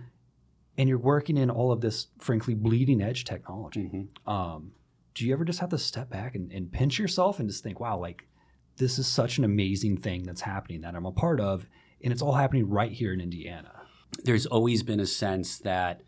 And 0.78 0.88
you're 0.88 0.98
working 0.98 1.36
in 1.36 1.50
all 1.50 1.74
of 1.74 1.82
this, 1.82 2.08
frankly, 2.20 2.54
bleeding 2.54 3.02
edge 3.02 3.26
technology. 3.26 3.92
Mm-hmm. 3.94 4.30
Um, 4.30 4.72
do 5.14 5.26
you 5.26 5.34
ever 5.34 5.44
just 5.44 5.60
have 5.60 5.72
to 5.72 5.78
step 5.78 6.10
back 6.10 6.34
and, 6.36 6.50
and 6.54 6.72
pinch 6.72 6.98
yourself 6.98 7.40
and 7.42 7.50
just 7.50 7.62
think, 7.62 7.82
wow, 7.82 8.00
like 8.00 8.24
this 8.78 8.98
is 8.98 9.06
such 9.06 9.38
an 9.38 9.44
amazing 9.44 9.98
thing 9.98 10.24
that's 10.24 10.42
happening 10.42 10.80
that 10.82 10.96
I'm 10.96 11.06
a 11.06 11.12
part 11.12 11.42
of, 11.42 11.68
and 12.02 12.14
it's 12.14 12.22
all 12.22 12.36
happening 12.36 12.70
right 12.70 12.92
here 12.92 13.12
in 13.12 13.20
Indiana? 13.20 13.82
There's 14.24 14.46
always 14.46 14.82
been 14.82 15.02
a 15.02 15.06
sense 15.06 15.58
that, 15.60 16.04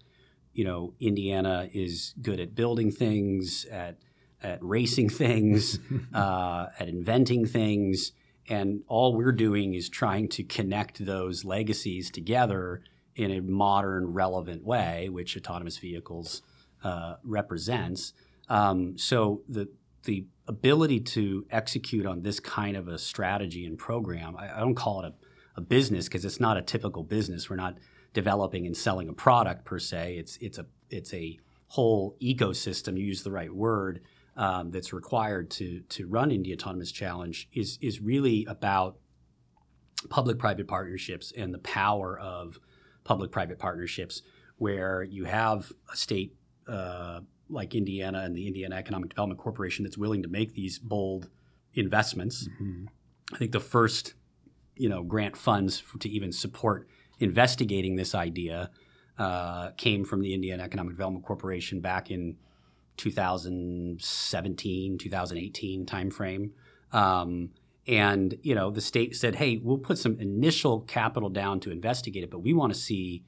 you 0.54 0.64
know, 0.64 0.94
Indiana 1.02 1.68
is 1.74 2.14
good 2.22 2.40
at 2.40 2.56
building 2.56 2.90
things, 2.90 3.66
at 3.70 3.98
at 4.42 4.64
racing 4.64 5.10
things, 5.10 5.80
uh, 6.14 6.68
at 6.80 6.88
inventing 6.88 7.46
things, 7.46 8.12
and 8.48 8.82
all 8.88 9.16
we're 9.16 9.32
doing 9.32 9.74
is 9.74 9.90
trying 9.90 10.28
to 10.30 10.44
connect 10.44 11.06
those 11.06 11.46
legacies 11.46 12.10
together 12.10 12.82
in 13.16 13.32
a 13.32 13.42
modern, 13.42 14.14
relevant 14.14 14.64
way, 14.64 15.10
which 15.10 15.38
autonomous 15.38 15.78
vehicles 15.78 16.42
uh, 16.84 17.16
represents. 17.24 18.14
Um, 18.48 18.98
so 18.98 19.44
the 19.48 19.70
the 20.04 20.26
ability 20.48 21.02
to 21.02 21.46
execute 21.52 22.06
on 22.06 22.22
this 22.22 22.40
kind 22.40 22.78
of 22.78 22.88
a 22.88 22.98
strategy 22.98 23.66
and 23.66 23.78
program, 23.78 24.36
I, 24.38 24.56
I 24.56 24.60
don't 24.60 24.76
call 24.76 25.04
it 25.04 25.14
a, 25.14 25.60
a 25.60 25.62
business 25.62 26.08
because 26.08 26.24
it's 26.24 26.40
not 26.40 26.58
a 26.58 26.62
typical 26.62 27.04
business. 27.04 27.50
We're 27.50 27.58
not 27.58 27.78
developing 28.14 28.66
and 28.66 28.76
selling 28.76 29.10
a 29.10 29.14
product 29.14 29.66
per 29.66 29.80
se. 29.80 30.16
It's 30.18 30.38
it's 30.38 30.58
a 30.58 30.66
it's 30.90 31.14
a 31.14 31.40
whole 31.68 32.16
ecosystem. 32.22 32.98
You 32.98 33.06
use 33.06 33.24
the 33.24 33.32
right 33.32 33.54
word 33.54 34.02
um, 34.40 34.72
that's 34.72 34.94
required 34.94 35.52
to 35.52 35.82
to 35.82 36.08
run 36.08 36.32
Indy 36.32 36.54
Autonomous 36.54 36.92
Challenge 36.92 37.48
is 37.54 37.78
is 37.82 38.00
really 38.00 38.46
about 38.46 38.98
public-private 40.10 40.66
partnerships 40.66 41.34
and 41.38 41.54
the 41.54 41.60
power 41.60 42.18
of 42.18 42.58
public-private 43.04 43.60
partnerships, 43.60 44.22
where 44.58 45.04
you 45.04 45.26
have 45.26 45.74
a 45.92 45.98
state 45.98 46.34
uh, 46.70 47.20
like 47.50 47.76
Indiana 47.76 48.22
and 48.22 48.34
the 48.34 48.48
Indiana 48.48 48.76
Economic 48.76 49.10
Development 49.10 49.40
Corporation 49.40 49.84
that's 49.84 49.98
willing 49.98 50.24
to 50.24 50.30
make 50.30 50.54
these 50.54 50.80
bold 50.80 51.30
investments. 51.74 52.48
Mm-hmm. 52.48 52.86
I 53.34 53.38
think 53.38 53.52
the 53.52 53.60
first, 53.60 54.14
you 54.78 54.88
know, 54.88 55.04
grant 55.04 55.36
funds 55.36 55.84
to 56.00 56.10
even 56.10 56.32
support 56.32 56.88
investigating 57.20 57.98
this 57.98 58.16
idea 58.16 58.72
uh, 59.18 59.72
came 59.72 60.06
from 60.06 60.22
the 60.22 60.34
Indiana 60.34 60.64
Economic 60.64 60.94
Development 60.94 61.26
Corporation 61.26 61.82
back 61.82 62.10
in 62.10 62.38
2017, 63.00 64.98
2018 64.98 65.86
timeframe. 65.86 66.52
Um, 66.92 67.52
and 67.88 68.36
you 68.44 68.54
know, 68.54 68.70
the 68.70 68.82
state 68.82 69.16
said, 69.16 69.36
"Hey, 69.36 69.58
we'll 69.58 69.78
put 69.78 69.98
some 69.98 70.20
initial 70.20 70.82
capital 70.82 71.30
down 71.30 71.62
to 71.62 71.72
investigate 71.72 72.24
it, 72.24 72.30
but 72.30 72.40
we 72.40 72.54
want 72.54 72.74
to 72.74 72.80
see 72.80 73.24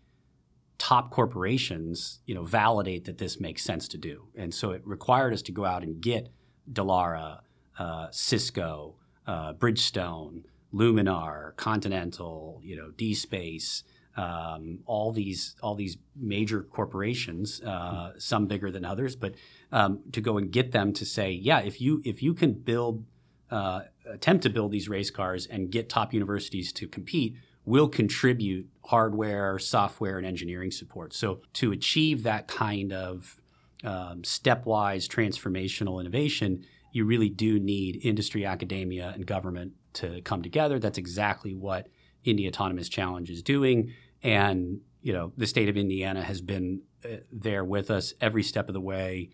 top 0.78 1.10
corporations, 1.10 2.20
you 2.26 2.36
know, 2.36 2.44
validate 2.44 3.06
that 3.06 3.18
this 3.18 3.40
makes 3.40 3.64
sense 3.64 3.88
to 3.88 3.98
do." 3.98 4.28
And 4.36 4.54
so 4.54 4.72
it 4.72 4.86
required 4.86 5.34
us 5.34 5.42
to 5.44 5.54
go 5.54 5.64
out 5.66 5.84
and 5.84 6.02
get 6.02 6.30
Dallara, 6.72 7.40
uh, 7.80 8.08
Cisco, 8.12 8.98
uh, 9.26 9.54
Bridgestone, 9.54 10.44
Luminar, 10.74 11.56
Continental, 11.56 12.60
you 12.64 12.76
know, 12.76 12.92
DSpace, 12.98 13.84
um, 14.18 14.80
all 14.86 15.12
these 15.12 15.56
all 15.62 15.76
these 15.76 15.98
major 16.16 16.64
corporations, 16.64 17.62
uh, 17.62 18.12
some 18.18 18.46
bigger 18.48 18.72
than 18.72 18.84
others, 18.86 19.16
but 19.16 19.36
um, 19.72 20.02
to 20.12 20.22
go 20.22 20.38
and 20.38 20.52
get 20.52 20.72
them 20.72 20.94
to 20.94 21.06
say, 21.06 21.32
yeah, 21.32 21.60
if 21.60 21.80
you 21.80 22.02
if 22.04 22.22
you 22.22 22.34
can 22.34 22.54
build 22.54 23.06
uh, 23.50 23.82
attempt 24.10 24.44
to 24.44 24.50
build 24.50 24.72
these 24.72 24.90
race 24.90 25.12
cars 25.12 25.46
and 25.46 25.72
get 25.72 25.90
top 25.90 26.14
universities 26.14 26.72
to 26.74 26.88
compete, 26.88 27.36
will 27.66 27.88
contribute 27.88 28.68
hardware, 28.86 29.60
software, 29.60 30.18
and 30.18 30.26
engineering 30.26 30.72
support. 30.72 31.14
So 31.14 31.42
to 31.54 31.72
achieve 31.72 32.24
that 32.24 32.48
kind 32.48 32.92
of 32.92 33.40
um, 33.84 34.22
stepwise 34.24 35.08
transformational 35.08 36.00
innovation, 36.00 36.66
you 36.92 37.06
really 37.06 37.30
do 37.30 37.60
need 37.60 38.06
industry, 38.06 38.46
academia, 38.46 39.12
and 39.14 39.26
government 39.26 39.74
to 39.94 40.22
come 40.22 40.42
together. 40.42 40.80
That's 40.80 40.98
exactly 40.98 41.54
what 41.54 41.88
Indy 42.24 42.48
Autonomous 42.48 42.90
Challenge 42.90 43.30
is 43.30 43.42
doing, 43.42 43.94
and 44.24 44.82
you 45.02 45.14
know 45.14 45.32
the 45.38 45.48
state 45.48 45.70
of 45.70 45.78
Indiana 45.78 46.24
has 46.24 46.42
been 46.42 46.82
uh, 47.04 47.18
there 47.32 47.64
with 47.64 47.90
us 47.90 48.14
every 48.22 48.44
step 48.44 48.68
of 48.68 48.74
the 48.74 48.82
way. 48.82 49.30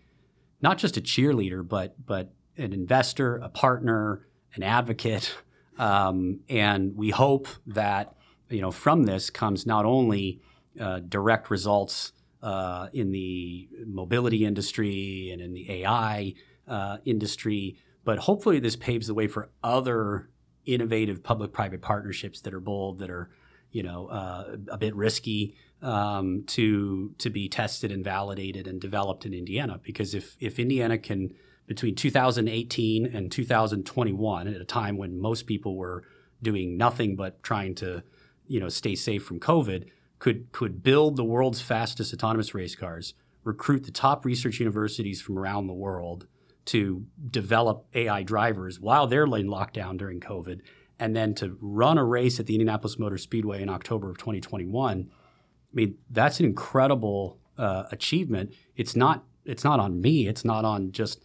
Not 0.60 0.78
just 0.78 0.96
a 0.96 1.00
cheerleader, 1.00 1.66
but 1.66 1.94
but 2.04 2.32
an 2.56 2.72
investor, 2.72 3.36
a 3.36 3.48
partner, 3.48 4.26
an 4.54 4.62
advocate, 4.62 5.34
um, 5.78 6.40
and 6.48 6.96
we 6.96 7.10
hope 7.10 7.48
that 7.66 8.14
you 8.48 8.60
know 8.60 8.70
from 8.70 9.04
this 9.04 9.30
comes 9.30 9.66
not 9.66 9.84
only 9.84 10.40
uh, 10.80 11.00
direct 11.00 11.50
results 11.50 12.12
uh, 12.42 12.88
in 12.92 13.10
the 13.12 13.68
mobility 13.86 14.44
industry 14.44 15.30
and 15.32 15.40
in 15.40 15.52
the 15.52 15.82
AI 15.82 16.34
uh, 16.68 16.98
industry, 17.04 17.76
but 18.04 18.18
hopefully 18.20 18.60
this 18.60 18.76
paves 18.76 19.06
the 19.06 19.14
way 19.14 19.26
for 19.26 19.50
other 19.62 20.28
innovative 20.68 21.22
public-private 21.22 21.82
partnerships 21.82 22.40
that 22.42 22.54
are 22.54 22.60
bold, 22.60 22.98
that 23.00 23.10
are 23.10 23.30
you 23.70 23.82
know 23.82 24.06
uh, 24.06 24.56
a 24.68 24.78
bit 24.78 24.94
risky, 24.94 25.56
um, 25.82 26.44
to 26.46 27.14
to 27.18 27.30
be 27.30 27.48
tested 27.48 27.90
and 27.90 28.04
validated 28.04 28.66
and 28.66 28.80
developed 28.80 29.26
in 29.26 29.34
Indiana. 29.34 29.80
Because 29.82 30.14
if 30.14 30.36
if 30.40 30.58
Indiana 30.58 30.98
can 30.98 31.34
between 31.66 31.94
2018 31.94 33.06
and 33.06 33.30
2021, 33.30 34.48
at 34.48 34.60
a 34.60 34.64
time 34.64 34.96
when 34.96 35.20
most 35.20 35.46
people 35.46 35.76
were 35.76 36.04
doing 36.42 36.76
nothing 36.76 37.16
but 37.16 37.42
trying 37.42 37.74
to 37.74 38.02
you 38.46 38.60
know 38.60 38.68
stay 38.68 38.94
safe 38.94 39.24
from 39.24 39.40
COVID, 39.40 39.88
could 40.18 40.52
could 40.52 40.82
build 40.82 41.16
the 41.16 41.24
world's 41.24 41.60
fastest 41.60 42.12
autonomous 42.12 42.54
race 42.54 42.74
cars, 42.74 43.14
recruit 43.44 43.84
the 43.84 43.92
top 43.92 44.24
research 44.24 44.60
universities 44.60 45.20
from 45.20 45.38
around 45.38 45.66
the 45.66 45.72
world 45.72 46.26
to 46.68 47.04
develop 47.30 47.86
AI 47.94 48.22
drivers 48.22 48.80
while 48.80 49.06
they're 49.06 49.24
in 49.24 49.48
lockdown 49.48 49.98
during 49.98 50.20
COVID, 50.20 50.60
and 50.98 51.14
then 51.14 51.34
to 51.36 51.56
run 51.60 51.98
a 51.98 52.04
race 52.04 52.40
at 52.40 52.46
the 52.46 52.54
Indianapolis 52.54 52.98
Motor 52.98 53.18
Speedway 53.18 53.62
in 53.62 53.68
October 53.68 54.10
of 54.10 54.18
2021 54.18 55.10
I 55.72 55.76
mean, 55.76 55.98
that's 56.10 56.40
an 56.40 56.46
incredible 56.46 57.38
uh, 57.56 57.84
achievement. 57.90 58.54
It's 58.76 58.96
not 58.96 59.24
it's 59.44 59.64
not 59.64 59.80
on 59.80 60.00
me. 60.00 60.28
It's 60.28 60.44
not 60.44 60.64
on 60.64 60.92
just 60.92 61.24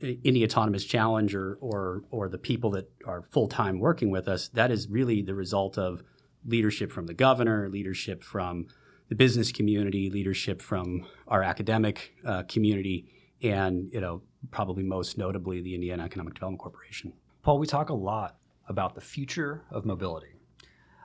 Indy 0.00 0.44
Autonomous 0.44 0.84
Challenge 0.84 1.34
or 1.34 1.58
or, 1.60 2.02
or 2.10 2.28
the 2.28 2.38
people 2.38 2.70
that 2.70 2.90
are 3.04 3.22
full 3.22 3.48
time 3.48 3.80
working 3.80 4.10
with 4.10 4.28
us. 4.28 4.48
That 4.48 4.70
is 4.70 4.88
really 4.88 5.22
the 5.22 5.34
result 5.34 5.78
of 5.78 6.02
leadership 6.44 6.92
from 6.92 7.06
the 7.06 7.14
governor, 7.14 7.68
leadership 7.68 8.22
from 8.22 8.66
the 9.08 9.14
business 9.14 9.52
community, 9.52 10.10
leadership 10.10 10.62
from 10.62 11.06
our 11.28 11.42
academic 11.42 12.14
uh, 12.24 12.44
community, 12.44 13.06
and 13.42 13.92
you 13.92 14.00
know 14.00 14.22
probably 14.50 14.82
most 14.82 15.18
notably 15.18 15.60
the 15.60 15.74
Indiana 15.74 16.04
Economic 16.04 16.34
Development 16.34 16.60
Corporation. 16.60 17.12
Paul, 17.42 17.58
we 17.58 17.66
talk 17.66 17.90
a 17.90 17.94
lot 17.94 18.36
about 18.68 18.94
the 18.94 19.00
future 19.00 19.62
of 19.70 19.84
mobility. 19.84 20.34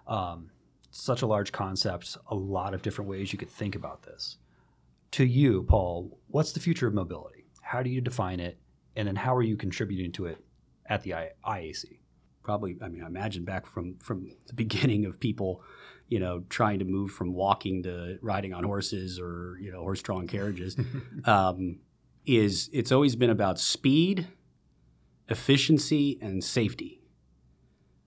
Um, 0.08 0.52
such 0.91 1.21
a 1.21 1.28
large 1.28 1.52
concept, 1.52 2.17
a 2.28 2.36
lot 2.36 2.73
of 2.73 2.82
different 2.82 3.10
ways 3.10 3.32
you 3.32 3.39
could 3.39 3.50
think 3.50 3.76
about 3.76 4.04
this. 4.04 4.38
To 5.12 5.26
you, 5.26 5.63
Paul, 5.63 6.17
what's 6.28 6.52
the 6.52 6.60
future 6.60 6.88
of 6.88 6.93
mobility? 6.93 7.45
How 7.62 7.82
do 7.84 7.89
you 7.89 8.02
define 8.02 8.39
it? 8.39 8.58
And 8.95 9.08
then 9.08 9.15
how 9.15 9.36
are 9.36 9.43
you 9.43 9.58
contributing 9.58 10.12
to 10.13 10.26
it 10.26 10.43
at 10.88 11.04
the 11.04 11.13
IAC? 11.45 12.00
Probably, 12.43 12.78
I 12.82 12.88
mean, 12.88 13.04
I 13.04 13.08
imagine 13.08 13.43
back 13.43 13.65
from, 13.65 13.97
from 14.00 14.32
the 14.47 14.54
beginning 14.54 15.06
of 15.06 15.19
people, 15.19 15.62
you 16.08 16.19
know, 16.19 16.43
trying 16.50 16.80
to 16.80 16.86
move 16.86 17.12
from 17.12 17.34
walking 17.34 17.84
to 17.84 18.17
riding 18.21 18.54
on 18.54 18.63
horses 18.63 19.19
or, 19.19 19.58
you 19.62 19.71
know, 19.71 19.82
horse-drawn 19.82 20.28
carriages, 20.28 20.78
um, 21.26 21.80
is 22.27 22.69
it's 22.73 22.91
always 22.91 23.15
been 23.15 23.29
about 23.29 23.59
speed, 23.59 24.27
efficiency, 25.29 26.19
and 26.21 26.43
safety. 26.43 27.01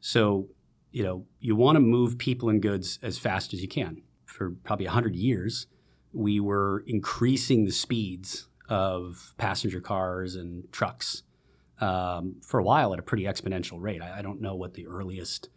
So 0.00 0.48
you 0.92 1.04
know, 1.04 1.24
you 1.38 1.54
want 1.56 1.76
to 1.76 1.80
move 1.80 2.18
people 2.18 2.48
and 2.48 2.60
goods 2.60 2.98
as 3.02 3.18
fast 3.18 3.54
as 3.54 3.62
you 3.62 3.68
can. 3.68 4.02
For 4.26 4.50
probably 4.50 4.86
100 4.86 5.14
years, 5.14 5.66
we 6.12 6.40
were 6.40 6.82
increasing 6.86 7.64
the 7.64 7.72
speeds 7.72 8.48
of 8.68 9.34
passenger 9.38 9.80
cars 9.80 10.36
and 10.36 10.70
trucks 10.72 11.22
um, 11.80 12.36
for 12.42 12.58
a 12.58 12.62
while 12.62 12.92
at 12.92 12.98
a 12.98 13.02
pretty 13.02 13.24
exponential 13.24 13.80
rate. 13.80 14.02
I, 14.02 14.18
I, 14.18 14.22
don't 14.22 14.40
know 14.40 14.54
what 14.54 14.74
the 14.74 14.86
earliest, 14.86 15.48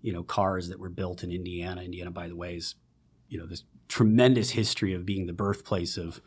you 0.00 0.12
know, 0.12 0.22
cars 0.22 0.68
that 0.68 0.78
were 0.78 0.88
built 0.88 1.22
in 1.22 1.32
Indiana. 1.32 1.82
Indiana, 1.82 2.10
by 2.10 2.28
the 2.28 2.36
way, 2.36 2.56
is 2.56 2.76
you 3.28 3.38
know 3.38 3.46
this 3.46 3.64
tremendous 3.88 4.50
history 4.50 4.94
of 4.94 5.04
being 5.04 5.26
the 5.26 5.32
birthplace 5.32 5.96
of 5.96 6.20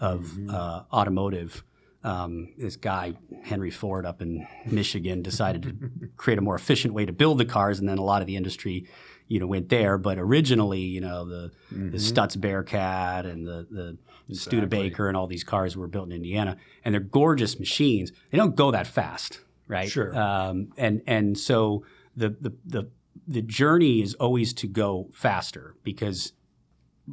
of 0.00 0.20
mm-hmm. 0.20 0.50
uh, 0.50 0.82
automotive. 0.92 1.64
Um, 2.04 2.54
this 2.56 2.76
guy 2.76 3.14
Henry 3.42 3.70
Ford 3.70 4.06
up 4.06 4.22
in 4.22 4.46
Michigan 4.66 5.22
decided 5.22 5.62
to 5.64 6.08
create 6.16 6.38
a 6.38 6.42
more 6.42 6.54
efficient 6.54 6.94
way 6.94 7.04
to 7.04 7.12
build 7.12 7.38
the 7.38 7.44
cars, 7.44 7.78
and 7.78 7.88
then 7.88 7.98
a 7.98 8.04
lot 8.04 8.20
of 8.20 8.26
the 8.26 8.36
industry, 8.36 8.86
you 9.26 9.40
know, 9.40 9.46
went 9.46 9.68
there. 9.68 9.98
But 9.98 10.18
originally, 10.18 10.80
you 10.80 11.00
know, 11.00 11.24
the 11.24 11.50
mm-hmm. 11.72 11.90
the 11.90 11.98
Stutz 11.98 12.40
Bearcat 12.40 13.26
and 13.26 13.46
the 13.46 13.66
the 13.70 13.98
exactly. 14.28 14.58
Studebaker 14.58 15.08
and 15.08 15.16
all 15.16 15.26
these 15.26 15.44
cars 15.44 15.76
were 15.76 15.88
built 15.88 16.06
in 16.06 16.12
Indiana, 16.12 16.56
and 16.84 16.94
they're 16.94 17.00
gorgeous 17.00 17.58
machines. 17.58 18.12
They 18.30 18.38
don't 18.38 18.54
go 18.54 18.70
that 18.70 18.86
fast, 18.86 19.40
right? 19.66 19.90
Sure. 19.90 20.16
Um, 20.16 20.68
and 20.76 21.02
and 21.06 21.36
so 21.36 21.84
the 22.16 22.30
the 22.30 22.52
the 22.64 22.90
the 23.26 23.42
journey 23.42 24.02
is 24.02 24.14
always 24.14 24.54
to 24.54 24.66
go 24.66 25.08
faster 25.12 25.74
because 25.82 26.32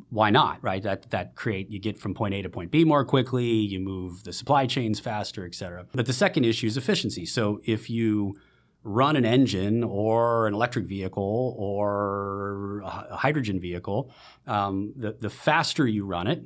why 0.09 0.29
not, 0.29 0.63
right? 0.63 0.83
That 0.83 1.09
that 1.11 1.35
create 1.35 1.69
you 1.69 1.79
get 1.79 1.97
from 1.97 2.13
point 2.13 2.33
A 2.33 2.41
to 2.41 2.49
point 2.49 2.71
B 2.71 2.83
more 2.83 3.05
quickly, 3.05 3.45
you 3.45 3.79
move 3.79 4.23
the 4.23 4.33
supply 4.33 4.65
chains 4.65 4.99
faster, 4.99 5.45
et 5.45 5.55
cetera. 5.55 5.85
But 5.93 6.05
the 6.05 6.13
second 6.13 6.45
issue 6.45 6.67
is 6.67 6.77
efficiency. 6.77 7.25
So 7.25 7.61
if 7.63 7.89
you 7.89 8.35
run 8.83 9.15
an 9.15 9.25
engine 9.25 9.83
or 9.83 10.47
an 10.47 10.53
electric 10.53 10.85
vehicle 10.85 11.55
or 11.57 12.81
a 12.85 13.15
hydrogen 13.15 13.59
vehicle, 13.59 14.11
um, 14.47 14.93
the 14.95 15.13
the 15.13 15.29
faster 15.29 15.87
you 15.87 16.05
run 16.05 16.27
it, 16.27 16.43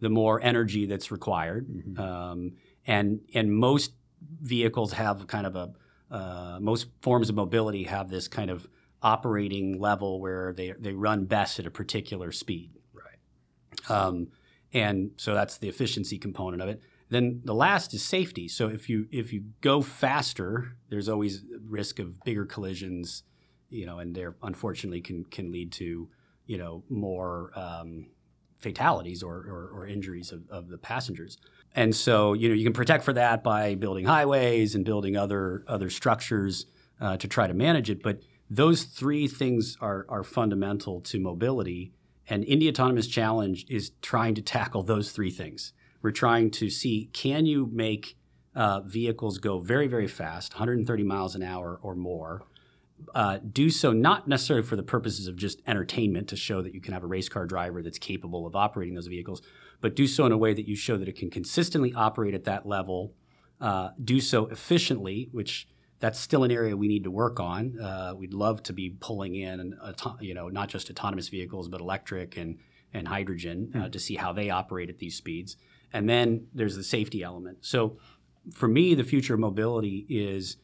the 0.00 0.10
more 0.10 0.40
energy 0.42 0.86
that's 0.86 1.10
required, 1.10 1.66
mm-hmm. 1.68 2.00
um, 2.00 2.52
and 2.86 3.20
and 3.34 3.52
most 3.52 3.92
vehicles 4.40 4.92
have 4.92 5.26
kind 5.26 5.46
of 5.46 5.56
a 5.56 5.72
uh, 6.10 6.58
most 6.60 6.88
forms 7.00 7.30
of 7.30 7.36
mobility 7.36 7.84
have 7.84 8.10
this 8.10 8.28
kind 8.28 8.50
of 8.50 8.68
operating 9.02 9.78
level 9.80 10.20
where 10.20 10.52
they, 10.52 10.72
they 10.78 10.92
run 10.92 11.24
best 11.24 11.58
at 11.58 11.66
a 11.66 11.70
particular 11.70 12.32
speed. 12.32 12.70
Right. 12.94 13.90
Um, 13.90 14.28
and 14.72 15.10
so 15.16 15.34
that's 15.34 15.58
the 15.58 15.68
efficiency 15.68 16.18
component 16.18 16.62
of 16.62 16.68
it. 16.68 16.80
Then 17.10 17.42
the 17.44 17.54
last 17.54 17.92
is 17.92 18.02
safety. 18.02 18.48
So 18.48 18.68
if 18.68 18.88
you 18.88 19.06
if 19.10 19.34
you 19.34 19.44
go 19.60 19.82
faster, 19.82 20.76
there's 20.88 21.10
always 21.10 21.44
risk 21.68 21.98
of 21.98 22.18
bigger 22.24 22.46
collisions, 22.46 23.22
you 23.68 23.84
know, 23.84 23.98
and 23.98 24.14
there 24.14 24.36
unfortunately 24.42 25.02
can 25.02 25.24
can 25.24 25.52
lead 25.52 25.72
to 25.72 26.08
you 26.46 26.56
know 26.56 26.84
more 26.88 27.50
um, 27.54 28.06
fatalities 28.58 29.22
or, 29.22 29.34
or, 29.34 29.70
or 29.74 29.86
injuries 29.86 30.32
of, 30.32 30.48
of, 30.48 30.68
the 30.68 30.78
passengers. 30.78 31.36
And 31.74 31.94
so 31.94 32.32
you 32.32 32.48
know 32.48 32.54
you 32.54 32.64
can 32.64 32.72
protect 32.72 33.04
for 33.04 33.12
that 33.12 33.42
by 33.42 33.74
building 33.74 34.06
highways 34.06 34.74
and 34.74 34.82
building 34.82 35.14
other 35.14 35.64
other 35.68 35.90
structures 35.90 36.64
uh, 36.98 37.18
to 37.18 37.28
try 37.28 37.46
to 37.46 37.54
manage 37.54 37.90
it. 37.90 38.02
But 38.02 38.22
those 38.50 38.84
three 38.84 39.26
things 39.26 39.76
are, 39.80 40.06
are 40.08 40.22
fundamental 40.22 41.00
to 41.00 41.18
mobility. 41.18 41.92
And 42.28 42.44
Indy 42.44 42.68
Autonomous 42.68 43.06
Challenge 43.06 43.66
is 43.68 43.92
trying 44.02 44.34
to 44.34 44.42
tackle 44.42 44.82
those 44.82 45.12
three 45.12 45.30
things. 45.30 45.72
We're 46.02 46.10
trying 46.10 46.50
to 46.52 46.68
see 46.68 47.08
can 47.12 47.46
you 47.46 47.70
make 47.72 48.16
uh, 48.54 48.80
vehicles 48.80 49.38
go 49.38 49.60
very, 49.60 49.86
very 49.86 50.08
fast, 50.08 50.54
130 50.54 51.02
miles 51.04 51.34
an 51.34 51.42
hour 51.42 51.78
or 51.82 51.94
more, 51.94 52.42
uh, 53.14 53.38
do 53.52 53.70
so 53.70 53.92
not 53.92 54.28
necessarily 54.28 54.66
for 54.66 54.76
the 54.76 54.82
purposes 54.82 55.26
of 55.26 55.36
just 55.36 55.60
entertainment 55.66 56.28
to 56.28 56.36
show 56.36 56.62
that 56.62 56.74
you 56.74 56.80
can 56.80 56.92
have 56.92 57.02
a 57.02 57.06
race 57.06 57.28
car 57.28 57.46
driver 57.46 57.82
that's 57.82 57.98
capable 57.98 58.46
of 58.46 58.54
operating 58.54 58.94
those 58.94 59.06
vehicles, 59.06 59.42
but 59.80 59.96
do 59.96 60.06
so 60.06 60.26
in 60.26 60.32
a 60.32 60.36
way 60.36 60.54
that 60.54 60.68
you 60.68 60.76
show 60.76 60.96
that 60.96 61.08
it 61.08 61.16
can 61.16 61.30
consistently 61.30 61.92
operate 61.94 62.34
at 62.34 62.44
that 62.44 62.66
level, 62.66 63.14
uh, 63.60 63.90
do 64.02 64.20
so 64.20 64.46
efficiently, 64.46 65.28
which 65.32 65.68
that's 66.02 66.18
still 66.18 66.42
an 66.42 66.50
area 66.50 66.76
we 66.76 66.88
need 66.88 67.04
to 67.04 67.12
work 67.12 67.38
on. 67.38 67.78
Uh, 67.78 68.12
we'd 68.16 68.34
love 68.34 68.60
to 68.64 68.72
be 68.72 68.90
pulling 68.90 69.36
in, 69.36 69.78
you 70.20 70.34
know, 70.34 70.48
not 70.48 70.68
just 70.68 70.90
autonomous 70.90 71.28
vehicles, 71.28 71.68
but 71.68 71.80
electric 71.80 72.36
and 72.36 72.58
and 72.92 73.06
hydrogen 73.08 73.70
mm. 73.72 73.90
to 73.90 73.98
see 73.98 74.16
how 74.16 74.32
they 74.32 74.50
operate 74.50 74.90
at 74.90 74.98
these 74.98 75.16
speeds. 75.16 75.56
And 75.92 76.08
then 76.10 76.48
there's 76.52 76.76
the 76.76 76.82
safety 76.82 77.22
element. 77.22 77.58
So 77.60 77.98
for 78.52 78.66
me, 78.66 78.94
the 78.96 79.04
future 79.04 79.34
of 79.34 79.40
mobility 79.40 80.04
is 80.08 80.56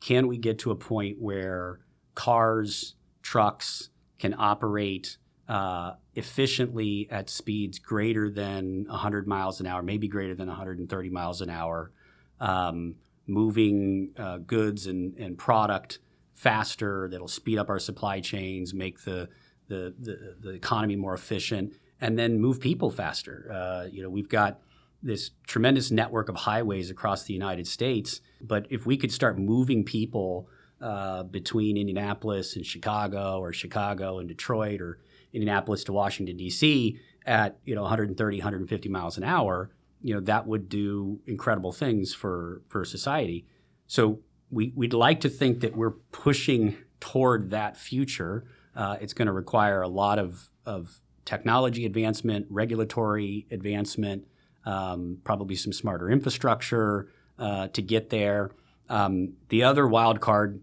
can 0.00 0.28
we 0.28 0.38
get 0.38 0.58
to 0.60 0.70
a 0.70 0.76
point 0.76 1.20
where 1.20 1.80
cars, 2.14 2.94
trucks 3.20 3.90
can 4.18 4.34
operate 4.38 5.18
uh, 5.46 5.92
efficiently 6.14 7.06
at 7.10 7.28
speeds 7.28 7.78
greater 7.78 8.30
than 8.30 8.86
100 8.88 9.28
miles 9.28 9.60
an 9.60 9.66
hour, 9.66 9.82
maybe 9.82 10.08
greater 10.08 10.34
than 10.34 10.48
130 10.48 11.10
miles 11.10 11.42
an 11.42 11.50
hour, 11.50 11.92
um, 12.40 12.96
moving 13.26 14.10
uh, 14.18 14.38
goods 14.38 14.86
and, 14.86 15.16
and 15.18 15.36
product 15.36 15.98
faster 16.34 17.08
that'll 17.10 17.28
speed 17.28 17.58
up 17.58 17.68
our 17.68 17.78
supply 17.78 18.20
chains, 18.20 18.74
make 18.74 19.04
the, 19.04 19.28
the, 19.68 19.94
the, 19.98 20.36
the 20.40 20.50
economy 20.50 20.96
more 20.96 21.14
efficient, 21.14 21.74
and 22.00 22.18
then 22.18 22.40
move 22.40 22.60
people 22.60 22.90
faster. 22.90 23.50
Uh, 23.52 23.88
you 23.90 24.02
know, 24.02 24.10
we've 24.10 24.28
got 24.28 24.60
this 25.02 25.30
tremendous 25.46 25.90
network 25.90 26.28
of 26.28 26.36
highways 26.36 26.90
across 26.90 27.24
the 27.24 27.32
United 27.32 27.66
States, 27.66 28.20
but 28.40 28.66
if 28.70 28.86
we 28.86 28.96
could 28.96 29.12
start 29.12 29.38
moving 29.38 29.84
people 29.84 30.48
uh, 30.80 31.22
between 31.22 31.76
Indianapolis 31.76 32.56
and 32.56 32.66
Chicago, 32.66 33.38
or 33.40 33.52
Chicago 33.52 34.18
and 34.18 34.28
Detroit, 34.28 34.80
or 34.80 34.98
Indianapolis 35.32 35.84
to 35.84 35.92
Washington 35.92 36.36
D.C. 36.36 36.98
at 37.24 37.58
you 37.64 37.74
know 37.74 37.82
130, 37.82 38.38
150 38.38 38.88
miles 38.88 39.16
an 39.16 39.24
hour, 39.24 39.70
you 40.00 40.14
know 40.14 40.20
that 40.20 40.46
would 40.46 40.68
do 40.68 41.20
incredible 41.26 41.72
things 41.72 42.14
for 42.14 42.62
for 42.68 42.84
society. 42.84 43.46
So 43.86 44.20
we 44.50 44.72
we'd 44.76 44.92
like 44.92 45.20
to 45.20 45.28
think 45.28 45.60
that 45.60 45.76
we're 45.76 45.90
pushing 45.90 46.76
toward 47.00 47.50
that 47.50 47.76
future. 47.76 48.44
Uh, 48.74 48.96
it's 49.00 49.12
going 49.12 49.26
to 49.26 49.32
require 49.32 49.82
a 49.82 49.88
lot 49.88 50.18
of 50.18 50.50
of 50.64 51.00
technology 51.24 51.84
advancement, 51.84 52.46
regulatory 52.48 53.46
advancement, 53.50 54.26
um, 54.64 55.18
probably 55.24 55.56
some 55.56 55.72
smarter 55.72 56.10
infrastructure 56.10 57.08
uh, 57.38 57.68
to 57.68 57.82
get 57.82 58.10
there. 58.10 58.50
Um, 58.88 59.34
the 59.48 59.64
other 59.64 59.86
wild 59.86 60.20
card, 60.20 60.62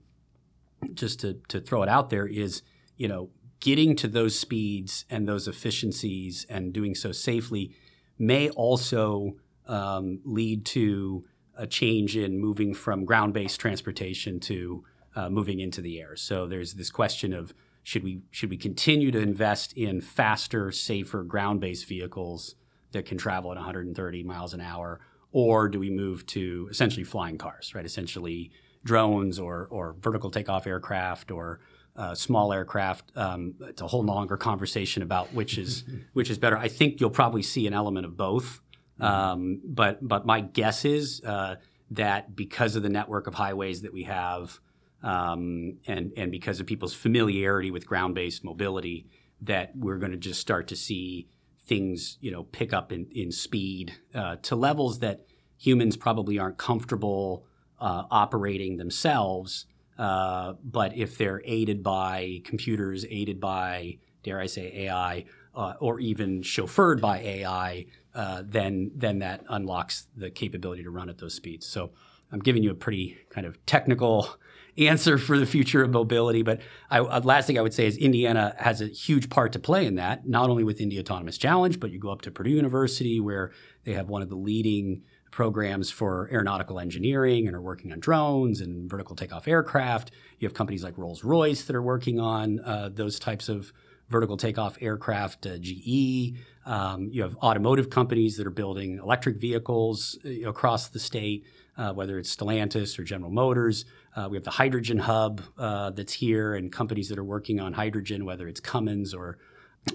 just 0.94 1.20
to, 1.20 1.36
to 1.50 1.60
throw 1.60 1.84
it 1.84 1.90
out 1.90 2.10
there, 2.10 2.26
is 2.26 2.62
you 2.98 3.08
know 3.08 3.30
getting 3.60 3.96
to 3.96 4.08
those 4.08 4.38
speeds 4.38 5.06
and 5.10 5.28
those 5.28 5.48
efficiencies 5.48 6.46
and 6.50 6.74
doing 6.74 6.96
so 6.96 7.12
safely 7.12 7.74
may 8.18 8.50
also 8.50 9.36
um, 9.68 10.20
lead 10.24 10.66
to 10.66 11.24
a 11.56 11.68
change 11.68 12.18
in 12.18 12.40
moving 12.40 12.74
from 12.74 13.06
ground-based 13.06 13.60
transportation 13.60 14.40
to 14.40 14.84
uh, 15.16 15.30
moving 15.30 15.60
into 15.60 15.82
the 15.82 16.00
air. 16.00 16.16
So 16.16 16.48
there's 16.48 16.74
this 16.74 16.90
question 16.90 17.34
of 17.34 17.54
should 17.84 18.04
we 18.04 18.22
should 18.32 18.50
we 18.50 18.58
continue 18.58 19.12
to 19.12 19.20
invest 19.20 19.74
in 19.74 20.02
faster, 20.02 20.72
safer 20.72 21.24
ground-based 21.24 21.88
vehicles 21.88 22.56
that 22.92 23.06
can 23.06 23.18
travel 23.18 23.52
at 23.52 23.58
130 23.58 24.24
miles 24.24 24.54
an 24.54 24.62
hour, 24.62 25.02
or 25.32 25.68
do 25.68 25.80
we 25.80 25.90
move 25.90 26.26
to 26.28 26.68
essentially 26.72 27.04
flying 27.04 27.38
cars, 27.38 27.76
right? 27.76 27.86
Essentially 27.86 28.52
drones 28.84 29.38
or 29.38 29.68
or 29.70 29.96
vertical 30.00 30.32
takeoff 30.32 30.66
aircraft 30.66 31.30
or 31.30 31.60
uh, 31.96 32.16
small 32.16 32.52
aircraft. 32.54 33.12
Um, 33.16 33.56
it's 33.62 33.82
a 33.82 33.88
whole 33.88 34.04
longer 34.04 34.38
conversation 34.38 35.04
about 35.04 35.34
which 35.34 35.58
is 35.58 35.84
which 36.14 36.30
is 36.30 36.38
better. 36.38 36.58
I 36.58 36.68
think 36.68 37.00
you'll 37.00 37.10
probably 37.10 37.44
see 37.44 37.68
an 37.68 37.74
element 37.74 38.06
of 38.06 38.18
both. 38.18 38.62
Um, 39.00 39.62
but 39.66 40.06
but 40.08 40.26
my 40.26 40.42
guess 40.42 40.86
is 40.86 41.22
uh, 41.26 41.56
that 41.92 42.36
because 42.36 42.76
of 42.76 42.84
the 42.84 42.90
network 42.90 43.28
of 43.28 43.34
highways 43.34 43.82
that 43.82 43.94
we 43.94 44.04
have, 44.04 44.60
um, 45.02 45.78
and 45.88 46.12
and 46.16 46.32
because 46.32 46.60
of 46.60 46.68
people's 46.68 46.94
familiarity 46.94 47.72
with 47.72 47.86
ground-based 47.86 48.44
mobility, 48.44 49.08
that 49.42 49.72
we're 49.76 49.98
going 49.98 50.12
to 50.12 50.18
just 50.18 50.40
start 50.40 50.68
to 50.68 50.76
see 50.76 51.28
things 51.66 52.18
you 52.22 52.32
know 52.32 52.44
pick 52.44 52.74
up 52.74 52.92
in 52.92 53.08
in 53.14 53.32
speed 53.32 53.94
uh, 54.14 54.36
to 54.38 54.56
levels 54.56 55.00
that 55.00 55.26
humans 55.58 55.98
probably 55.98 56.38
aren't 56.38 56.58
comfortable 56.58 57.46
uh, 57.80 58.04
operating 58.12 58.78
themselves. 58.78 59.66
Uh, 59.98 60.54
but 60.64 60.96
if 60.98 61.18
they're 61.18 61.42
aided 61.46 61.84
by 61.84 62.42
computers, 62.44 63.06
aided 63.10 63.40
by, 63.40 63.98
dare 64.24 64.40
I 64.40 64.48
say, 64.48 64.86
AI, 64.86 65.26
uh, 65.56 65.74
or 65.80 66.00
even 66.00 66.42
chauffeured 66.42 67.00
by 67.00 67.20
AI, 67.20 67.86
uh, 68.16 68.44
then 68.46 68.92
then 68.96 69.20
that 69.20 69.44
unlocks 69.50 70.08
the 70.16 70.30
capability 70.30 70.84
to 70.84 70.90
run 70.90 71.10
at 71.10 71.18
those 71.18 71.34
speeds. 71.34 71.66
So 71.66 71.92
I'm 72.32 72.40
giving 72.40 72.64
you 72.64 72.72
a 72.72 72.76
pretty 72.76 73.18
kind 73.30 73.46
of 73.46 73.64
technical 73.66 74.28
answer 74.78 75.20
for 75.20 75.38
the 75.38 75.46
future 75.46 75.84
of 75.84 75.92
mobility. 75.92 76.42
But 76.42 76.62
I, 76.90 77.00
uh, 77.00 77.22
last 77.22 77.46
thing 77.46 77.60
I 77.60 77.62
would 77.62 77.74
say 77.74 77.86
is 77.86 77.96
Indiana 77.98 78.56
has 78.58 78.82
a 78.82 78.88
huge 78.88 79.30
part 79.30 79.54
to 79.54 79.60
play 79.60 79.86
in 79.86 79.96
that, 79.96 80.28
not 80.28 80.50
only 80.50 80.64
with 80.64 80.82
Indy 80.82 81.00
Autonomous 81.00 81.38
Challenge, 81.38 81.80
but 81.80 81.92
you 81.92 82.00
go 82.00 82.10
up 82.10 82.22
to 82.22 82.32
Purdue 82.32 82.52
University 82.52 83.20
where 83.20 83.52
they 83.84 83.94
have 83.94 84.10
one 84.10 84.24
of 84.24 84.30
the 84.30 84.36
leading 84.36 85.04
programs 85.34 85.90
for 85.90 86.30
aeronautical 86.32 86.80
engineering 86.80 87.48
and 87.48 87.56
are 87.56 87.62
working 87.62 87.92
on 87.92 88.00
drones 88.00 88.62
and 88.62 88.88
vertical 88.88 89.16
takeoff 89.16 89.48
aircraft. 89.48 90.12
You 90.38 90.48
have 90.48 90.54
companies 90.54 90.84
like 90.84 90.96
Rolls 90.96 91.24
Royce 91.24 91.64
that 91.64 91.76
are 91.76 91.82
working 91.82 92.20
on 92.20 92.60
uh, 92.60 92.90
those 92.94 93.18
types 93.18 93.50
of 93.50 93.74
vertical 94.10 94.38
takeoff 94.38 94.78
aircraft, 94.80 95.48
uh, 95.48 95.58
GE, 95.58 96.36
Um, 96.66 97.10
you 97.12 97.24
have 97.24 97.36
automotive 97.38 97.90
companies 97.90 98.38
that 98.38 98.46
are 98.46 98.52
building 98.64 99.00
electric 99.00 99.38
vehicles 99.38 100.18
uh, 100.24 100.48
across 100.48 100.90
the 100.90 101.00
state, 101.00 101.46
uh, 101.78 101.94
whether 101.94 102.20
it's 102.20 102.34
Stellantis 102.34 103.00
or 103.00 103.04
General 103.04 103.32
Motors. 103.32 103.86
Uh, 104.16 104.28
we 104.30 104.38
have 104.38 104.44
the 104.44 104.52
hydrogen 104.52 105.00
hub 105.00 105.42
uh, 105.58 105.90
that's 105.90 106.14
here, 106.14 106.54
and 106.54 106.72
companies 106.72 107.10
that 107.10 107.18
are 107.18 107.24
working 107.24 107.60
on 107.60 107.74
hydrogen, 107.74 108.24
whether 108.24 108.48
it's 108.48 108.60
Cummins 108.60 109.14
or 109.16 109.40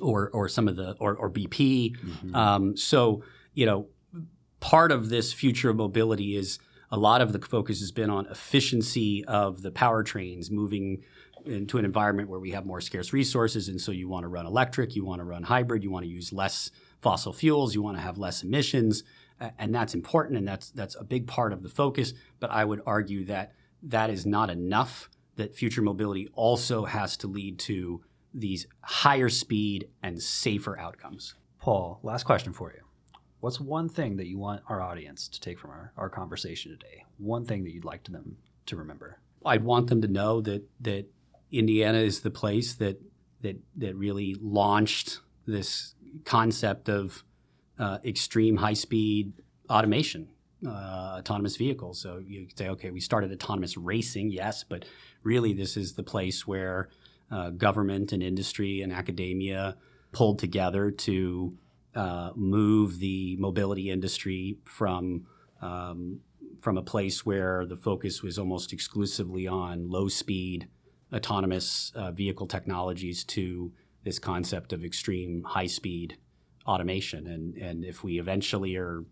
or 0.03 0.31
or 0.31 0.49
some 0.49 0.67
of 0.69 0.75
the 0.77 0.97
or, 0.99 1.15
or 1.15 1.31
BP. 1.31 1.97
Mm-hmm. 1.97 2.35
Um, 2.35 2.77
so 2.77 3.23
you 3.55 3.67
know, 3.67 3.87
part 4.61 4.93
of 4.93 5.09
this 5.09 5.33
future 5.33 5.71
of 5.71 5.77
mobility 5.77 6.37
is 6.37 6.59
a 6.91 6.97
lot 6.97 7.21
of 7.21 7.33
the 7.33 7.39
focus 7.39 7.81
has 7.81 7.93
been 7.93 8.11
on 8.11 8.27
efficiency 8.27 9.25
of 9.27 9.63
the 9.63 9.71
powertrains 9.71 10.51
moving 10.51 11.03
into 11.45 11.79
an 11.79 11.85
environment 11.85 12.29
where 12.29 12.41
we 12.41 12.51
have 12.51 12.67
more 12.67 12.81
scarce 12.81 13.13
resources. 13.13 13.69
And 13.69 13.81
so 13.81 13.93
you 13.93 14.09
want 14.09 14.25
to 14.25 14.29
run 14.29 14.47
electric 14.47 14.97
you 14.97 15.05
want 15.05 15.21
to 15.21 15.25
run 15.25 15.45
hybrid 15.45 15.83
you 15.83 15.91
want 15.91 16.05
to 16.05 16.11
use 16.11 16.33
less 16.33 16.71
fossil 17.01 17.33
fuels 17.33 17.75
you 17.75 17.83
want 17.83 17.97
to 17.97 18.03
have 18.03 18.19
less 18.19 18.43
emissions. 18.43 19.05
And 19.59 19.75
that's 19.75 19.95
important 19.95 20.39
and 20.39 20.49
that's 20.49 20.71
that's 20.71 20.97
a 20.97 21.05
big 21.05 21.27
part 21.27 21.53
of 21.53 21.63
the 21.63 21.69
focus. 21.69 22.13
But 22.41 22.51
i 22.51 22.65
would 22.65 22.83
argue 22.87 23.25
that 23.27 23.53
that 23.83 24.11
is 24.11 24.27
not 24.27 24.51
enough 24.51 25.09
that 25.37 25.55
future 25.55 25.83
mobility 25.83 26.29
also 26.35 26.85
has 26.85 27.17
to 27.19 27.29
lead 27.29 27.59
to 27.61 28.03
these 28.35 28.67
higher 28.83 29.29
speed 29.29 29.89
and 30.03 30.21
safer 30.21 30.79
outcomes. 30.79 31.35
Paul 31.61 32.01
last 32.03 32.25
question 32.25 32.53
for 32.53 32.73
you 32.73 32.88
what's 33.41 33.61
one 33.61 33.89
thing 33.89 34.17
that 34.17 34.27
you 34.27 34.39
want 34.39 34.63
our 34.69 34.81
audience 34.81 35.29
to 35.29 35.41
take 35.41 35.59
from 35.59 35.71
our, 35.71 35.93
our 35.97 36.09
conversation 36.09 36.73
today? 36.73 37.05
One 37.19 37.45
thing 37.45 37.65
that 37.65 37.73
you'd 37.73 37.85
like 37.85 38.05
them 38.05 38.37
to 38.67 38.77
remember? 38.77 39.19
I'd 39.45 39.65
want 39.65 39.89
them 39.89 40.03
to 40.03 40.09
know 40.09 40.41
that 40.43 40.65
that 40.81 41.07
Indiana 41.51 41.99
is 41.99 42.21
the 42.21 42.31
place 42.31 42.75
that 42.75 43.01
that 43.43 43.57
that 43.77 43.97
really 43.97 44.37
launched 44.41 45.21
this 45.47 45.95
concept 46.25 46.89
of 46.89 47.25
uh, 47.79 47.99
extreme 48.05 48.57
high 48.57 48.75
speed 48.75 49.33
automation, 49.71 50.29
uh, 50.67 51.17
autonomous 51.19 51.57
vehicles. 51.57 52.01
So 52.01 52.23
you 52.27 52.49
say, 52.55 52.69
okay, 52.71 52.91
we 52.91 53.01
started 53.01 53.33
autonomous 53.33 53.77
racing, 53.77 54.31
yes, 54.31 54.65
but 54.65 54.85
really 55.23 55.53
this 55.53 55.77
is 55.77 55.93
the 55.93 56.03
place 56.03 56.47
where 56.47 56.89
uh, 57.31 57.51
government 57.51 58.13
and 58.13 58.23
industry 58.23 58.83
and 58.83 58.93
academia 58.93 59.77
pulled 60.13 60.39
together 60.39 60.91
to 60.91 61.57
uh, 61.99 62.31
move 62.37 63.01
the 63.01 63.37
mobility 63.41 63.91
industry 63.91 64.57
from 64.65 65.27
um, 65.61 66.21
from 66.61 66.79
a 66.79 66.83
place 66.83 67.27
where 67.27 67.67
the 67.67 67.77
focus 67.77 68.23
was 68.23 68.39
almost 68.39 68.73
exclusively 68.73 69.49
on 69.49 69.91
low 69.91 70.07
speed 70.07 70.69
autonomous 71.13 71.91
uh, 71.97 72.13
vehicle 72.13 72.47
technologies 72.47 73.25
to 73.25 73.73
this 74.05 74.21
concept 74.21 74.73
of 74.73 74.85
extreme 74.85 75.43
high 75.43 75.67
speed 75.67 76.17
automation. 76.69 77.27
And 77.27 77.57
and 77.57 77.85
if 77.85 78.05
we 78.05 78.21
eventually 78.21 78.77
are 78.77 79.05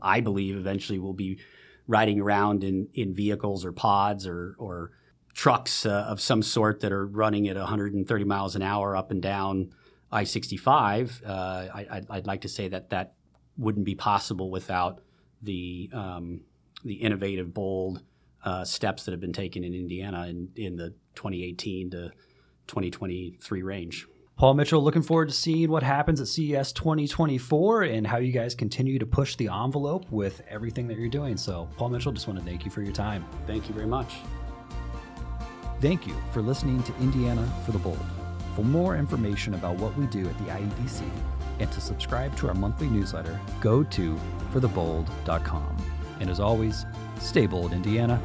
I 0.00 0.20
believe 0.20 0.56
eventually 0.56 1.00
we'll 1.00 1.12
be 1.12 1.40
riding 1.88 2.20
around 2.20 2.62
in 2.62 2.86
in 2.94 3.12
vehicles 3.12 3.64
or 3.64 3.72
pods 3.72 4.28
or 4.28 4.54
or 4.60 4.92
trucks 5.32 5.84
uh, 5.84 6.06
of 6.08 6.20
some 6.20 6.40
sort 6.40 6.78
that 6.82 6.92
are 6.92 7.04
running 7.04 7.48
at 7.48 7.56
130 7.56 8.24
miles 8.24 8.54
an 8.54 8.62
hour 8.62 8.96
up 8.96 9.10
and 9.10 9.20
down 9.20 9.72
I 10.14 10.24
65, 10.24 11.22
uh, 11.26 11.30
I, 11.30 12.02
would 12.08 12.26
like 12.26 12.42
to 12.42 12.48
say 12.48 12.68
that 12.68 12.90
that 12.90 13.14
wouldn't 13.58 13.84
be 13.84 13.96
possible 13.96 14.48
without 14.48 15.00
the, 15.42 15.90
um, 15.92 16.42
the 16.84 16.94
innovative, 16.94 17.52
bold 17.52 18.02
uh, 18.44 18.64
steps 18.64 19.04
that 19.04 19.10
have 19.10 19.20
been 19.20 19.32
taken 19.32 19.64
in 19.64 19.74
Indiana 19.74 20.28
in, 20.28 20.50
in 20.54 20.76
the 20.76 20.90
2018 21.16 21.90
to 21.90 22.10
2023 22.68 23.62
range. 23.62 24.06
Paul 24.36 24.54
Mitchell, 24.54 24.82
looking 24.82 25.02
forward 25.02 25.28
to 25.28 25.34
seeing 25.34 25.70
what 25.70 25.82
happens 25.82 26.20
at 26.20 26.28
CES 26.28 26.72
2024 26.72 27.82
and 27.82 28.06
how 28.06 28.18
you 28.18 28.32
guys 28.32 28.54
continue 28.54 28.98
to 28.98 29.06
push 29.06 29.36
the 29.36 29.48
envelope 29.48 30.10
with 30.10 30.42
everything 30.48 30.88
that 30.88 30.98
you're 30.98 31.08
doing. 31.08 31.36
So, 31.36 31.68
Paul 31.76 31.90
Mitchell, 31.90 32.12
just 32.12 32.26
want 32.26 32.38
to 32.40 32.44
thank 32.44 32.64
you 32.64 32.70
for 32.70 32.82
your 32.82 32.92
time. 32.92 33.24
Thank 33.46 33.68
you 33.68 33.74
very 33.74 33.86
much. 33.86 34.14
Thank 35.80 36.06
you 36.06 36.16
for 36.32 36.42
listening 36.42 36.82
to 36.84 36.94
Indiana 36.96 37.48
for 37.64 37.72
the 37.72 37.78
Bold. 37.78 38.23
For 38.54 38.64
more 38.64 38.96
information 38.96 39.54
about 39.54 39.76
what 39.76 39.96
we 39.96 40.06
do 40.06 40.28
at 40.28 40.38
the 40.38 40.44
IEDC 40.44 41.02
and 41.58 41.70
to 41.72 41.80
subscribe 41.80 42.36
to 42.36 42.48
our 42.48 42.54
monthly 42.54 42.88
newsletter, 42.88 43.40
go 43.60 43.82
to 43.82 44.16
forthebold.com. 44.52 45.76
And 46.20 46.30
as 46.30 46.38
always, 46.38 46.86
stay 47.18 47.46
bold, 47.46 47.72
Indiana. 47.72 48.20